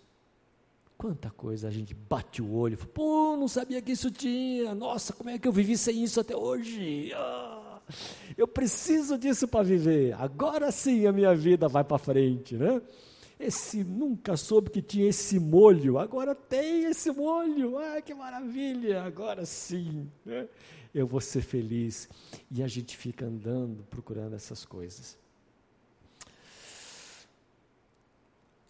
[0.98, 5.30] Quanta coisa a gente bate o olho, pô, não sabia que isso tinha, nossa, como
[5.30, 7.12] é que eu vivi sem isso até hoje?
[7.14, 7.80] Ah!
[8.36, 10.14] Eu preciso disso para viver.
[10.14, 12.80] Agora sim a minha vida vai para frente, né?
[13.38, 17.76] Esse nunca soube que tinha esse molho, agora tem esse molho.
[17.78, 19.02] Ah, que maravilha!
[19.02, 20.46] Agora sim, né?
[20.94, 22.08] Eu vou ser feliz.
[22.50, 25.18] E a gente fica andando procurando essas coisas.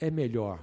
[0.03, 0.61] É melhor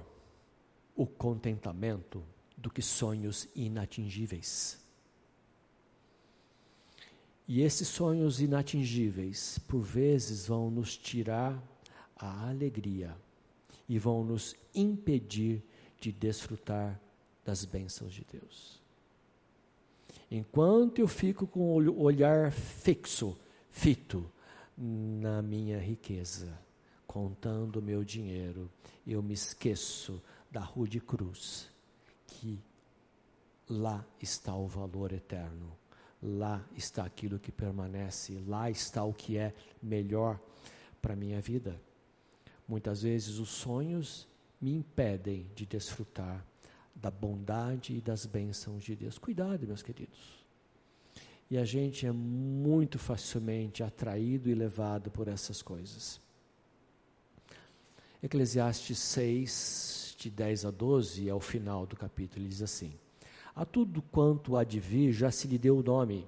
[0.94, 2.22] o contentamento
[2.58, 4.78] do que sonhos inatingíveis.
[7.48, 11.58] E esses sonhos inatingíveis, por vezes, vão nos tirar
[12.14, 13.16] a alegria
[13.88, 15.62] e vão nos impedir
[15.98, 17.00] de desfrutar
[17.42, 18.78] das bênçãos de Deus.
[20.30, 23.34] Enquanto eu fico com o olhar fixo,
[23.70, 24.30] fito
[24.76, 26.58] na minha riqueza,
[27.10, 28.70] contando meu dinheiro,
[29.06, 31.70] eu me esqueço da rude cruz,
[32.26, 32.58] que
[33.68, 35.80] lá está o valor eterno
[36.22, 40.38] lá está aquilo que permanece, lá está o que é melhor
[41.00, 41.80] para minha vida.
[42.68, 44.28] Muitas vezes os sonhos
[44.60, 46.44] me impedem de desfrutar
[46.94, 49.16] da bondade e das bênçãos de Deus.
[49.16, 50.44] Cuidado, meus queridos.
[51.50, 56.20] E a gente é muito facilmente atraído e levado por essas coisas.
[58.22, 62.92] Eclesiastes 6, de 10 a 12, é o final do capítulo, ele diz assim:
[63.54, 66.26] a tudo quanto há de vir já se lhe deu o nome,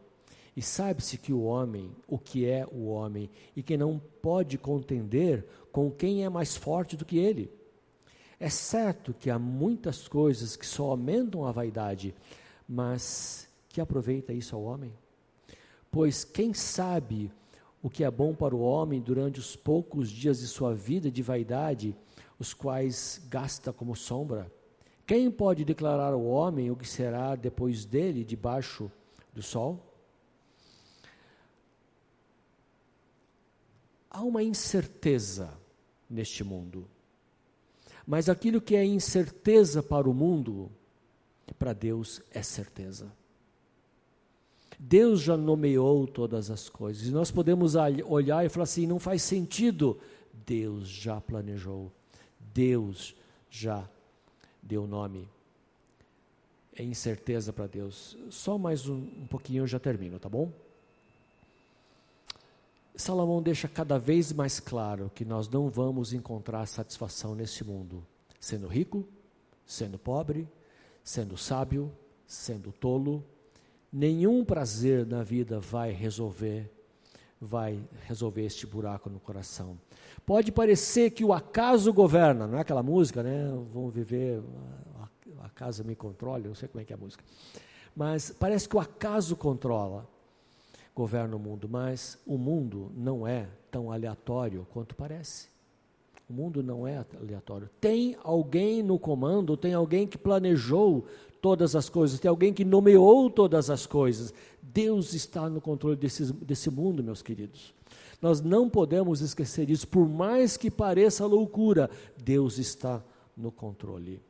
[0.54, 5.46] E sabe-se que o homem, o que é o homem, e que não pode contender
[5.72, 7.50] com quem é mais forte do que ele.
[8.38, 12.14] É certo que há muitas coisas que só aumentam a vaidade,
[12.68, 14.92] mas que aproveita isso ao homem?
[15.90, 17.32] Pois quem sabe
[17.82, 21.20] o que é bom para o homem durante os poucos dias de sua vida de
[21.20, 21.96] vaidade,
[22.38, 24.50] os quais gasta como sombra?
[25.04, 28.90] Quem pode declarar ao homem o que será depois dele debaixo
[29.34, 29.84] do sol?
[34.08, 35.52] Há uma incerteza
[36.08, 36.86] neste mundo.
[38.06, 40.70] Mas aquilo que é incerteza para o mundo,
[41.58, 43.12] para Deus é certeza.
[44.84, 47.06] Deus já nomeou todas as coisas.
[47.06, 49.96] E nós podemos olhar e falar assim: não faz sentido.
[50.44, 51.92] Deus já planejou.
[52.52, 53.14] Deus
[53.48, 53.88] já
[54.60, 55.28] deu nome.
[56.74, 58.18] É incerteza para Deus.
[58.28, 60.50] Só mais um, um pouquinho eu já termino, tá bom?
[62.96, 68.04] Salomão deixa cada vez mais claro que nós não vamos encontrar satisfação nesse mundo,
[68.40, 69.06] sendo rico,
[69.64, 70.48] sendo pobre,
[71.04, 71.90] sendo sábio,
[72.26, 73.24] sendo tolo.
[73.92, 76.70] Nenhum prazer na vida vai resolver
[77.44, 79.76] vai resolver este buraco no coração.
[80.24, 83.50] Pode parecer que o acaso governa, não é aquela música, né?
[83.74, 84.40] Vamos viver,
[85.40, 87.24] a, casa me controla, não sei como é que é a música.
[87.96, 90.08] Mas parece que o acaso controla
[90.94, 95.48] governa o mundo, mas o mundo não é tão aleatório quanto parece.
[96.30, 97.68] O mundo não é aleatório.
[97.80, 101.06] Tem alguém no comando, tem alguém que planejou
[101.42, 104.32] todas as coisas, tem alguém que nomeou todas as coisas.
[104.62, 107.74] Deus está no controle desse, desse mundo, meus queridos.
[108.22, 113.02] Nós não podemos esquecer isso, por mais que pareça loucura, Deus está
[113.36, 114.22] no controle.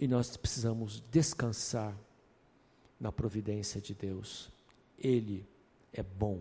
[0.00, 1.94] E nós precisamos descansar
[2.98, 4.48] na providência de Deus.
[4.98, 5.44] Ele
[5.92, 6.40] é bom.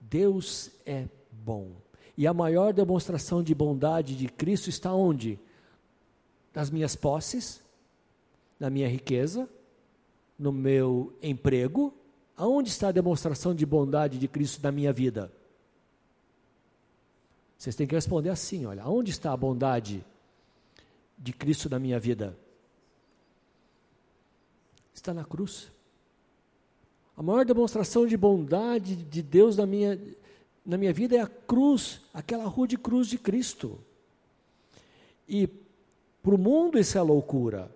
[0.00, 1.70] Deus é bom.
[2.18, 5.38] E a maior demonstração de bondade de Cristo está onde?
[6.54, 7.62] Nas minhas posses,
[8.58, 9.48] na minha riqueza,
[10.38, 11.94] no meu emprego.
[12.36, 15.32] Aonde está a demonstração de bondade de Cristo na minha vida?
[17.58, 20.04] Vocês têm que responder assim: olha, aonde está a bondade
[21.18, 22.36] de Cristo na minha vida?
[25.02, 25.70] está na cruz.
[27.16, 30.00] A maior demonstração de bondade de Deus na minha,
[30.64, 33.78] na minha vida é a cruz, aquela rua de cruz de Cristo.
[35.28, 35.48] E
[36.22, 37.70] para o mundo isso é loucura.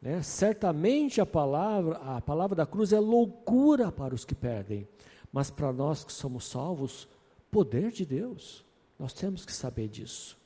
[0.00, 0.22] Né?
[0.22, 4.88] Certamente a palavra, a palavra da cruz é loucura para os que perdem,
[5.32, 7.08] mas para nós que somos salvos,
[7.50, 8.64] poder de Deus.
[8.98, 10.38] Nós temos que saber disso.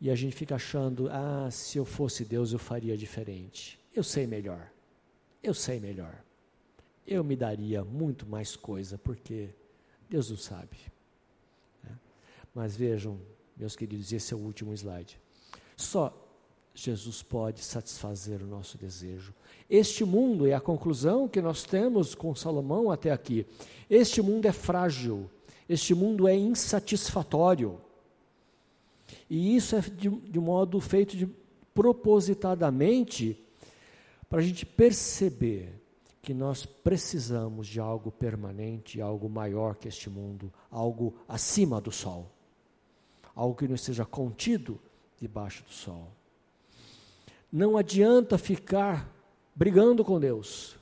[0.00, 3.78] E a gente fica achando, ah, se eu fosse Deus eu faria diferente.
[3.94, 4.68] Eu sei melhor.
[5.42, 6.24] Eu sei melhor.
[7.06, 9.50] Eu me daria muito mais coisa, porque
[10.08, 10.76] Deus o sabe.
[11.84, 11.96] Né?
[12.52, 13.20] Mas vejam,
[13.56, 15.21] meus queridos, esse é o último slide.
[15.82, 16.16] Só
[16.74, 19.34] Jesus pode satisfazer o nosso desejo.
[19.68, 23.46] Este mundo, é a conclusão que nós temos com Salomão até aqui,
[23.90, 25.28] este mundo é frágil,
[25.68, 27.80] este mundo é insatisfatório.
[29.28, 31.26] E isso é de, de modo feito de,
[31.74, 33.38] propositadamente
[34.30, 35.80] para a gente perceber
[36.22, 42.30] que nós precisamos de algo permanente, algo maior que este mundo, algo acima do sol,
[43.34, 44.80] algo que não esteja contido
[45.22, 46.08] debaixo do sol.
[47.50, 49.08] Não adianta ficar
[49.54, 50.76] brigando com Deus.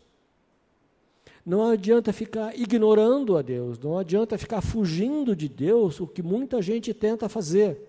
[1.44, 6.62] Não adianta ficar ignorando a Deus, não adianta ficar fugindo de Deus, o que muita
[6.62, 7.86] gente tenta fazer.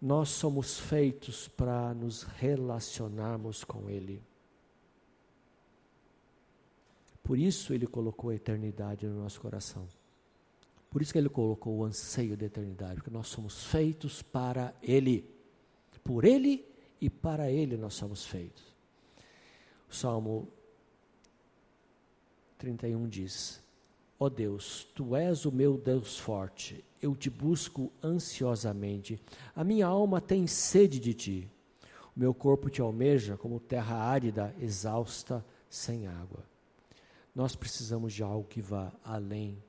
[0.00, 4.22] Nós somos feitos para nos relacionarmos com Ele.
[7.22, 9.86] Por isso Ele colocou a eternidade no nosso coração.
[10.90, 15.24] Por isso que Ele colocou o anseio da eternidade, porque nós somos feitos para Ele.
[16.02, 16.66] Por Ele
[17.00, 18.64] e para Ele nós somos feitos.
[19.88, 20.48] O Salmo
[22.58, 23.62] 31 diz:
[24.18, 29.20] Ó oh Deus, Tu és o meu Deus forte, eu te busco ansiosamente.
[29.54, 31.50] A minha alma tem sede de ti.
[32.16, 36.44] O meu corpo te almeja como terra árida, exausta, sem água.
[37.32, 39.62] Nós precisamos de algo que vá além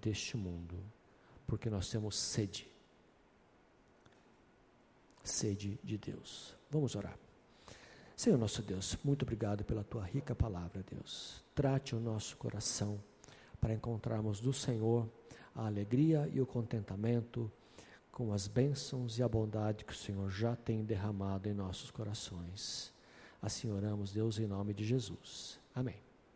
[0.00, 0.78] deste mundo,
[1.46, 2.66] porque nós temos sede.
[5.22, 6.56] Sede de Deus.
[6.70, 7.16] Vamos orar.
[8.16, 11.42] Senhor nosso Deus, muito obrigado pela tua rica palavra, Deus.
[11.54, 13.02] Trate o nosso coração
[13.60, 15.08] para encontrarmos do Senhor
[15.54, 17.50] a alegria e o contentamento
[18.10, 22.92] com as bênçãos e a bondade que o Senhor já tem derramado em nossos corações.
[23.40, 25.58] Assim oramos, Deus, em nome de Jesus.
[25.74, 26.11] Amém.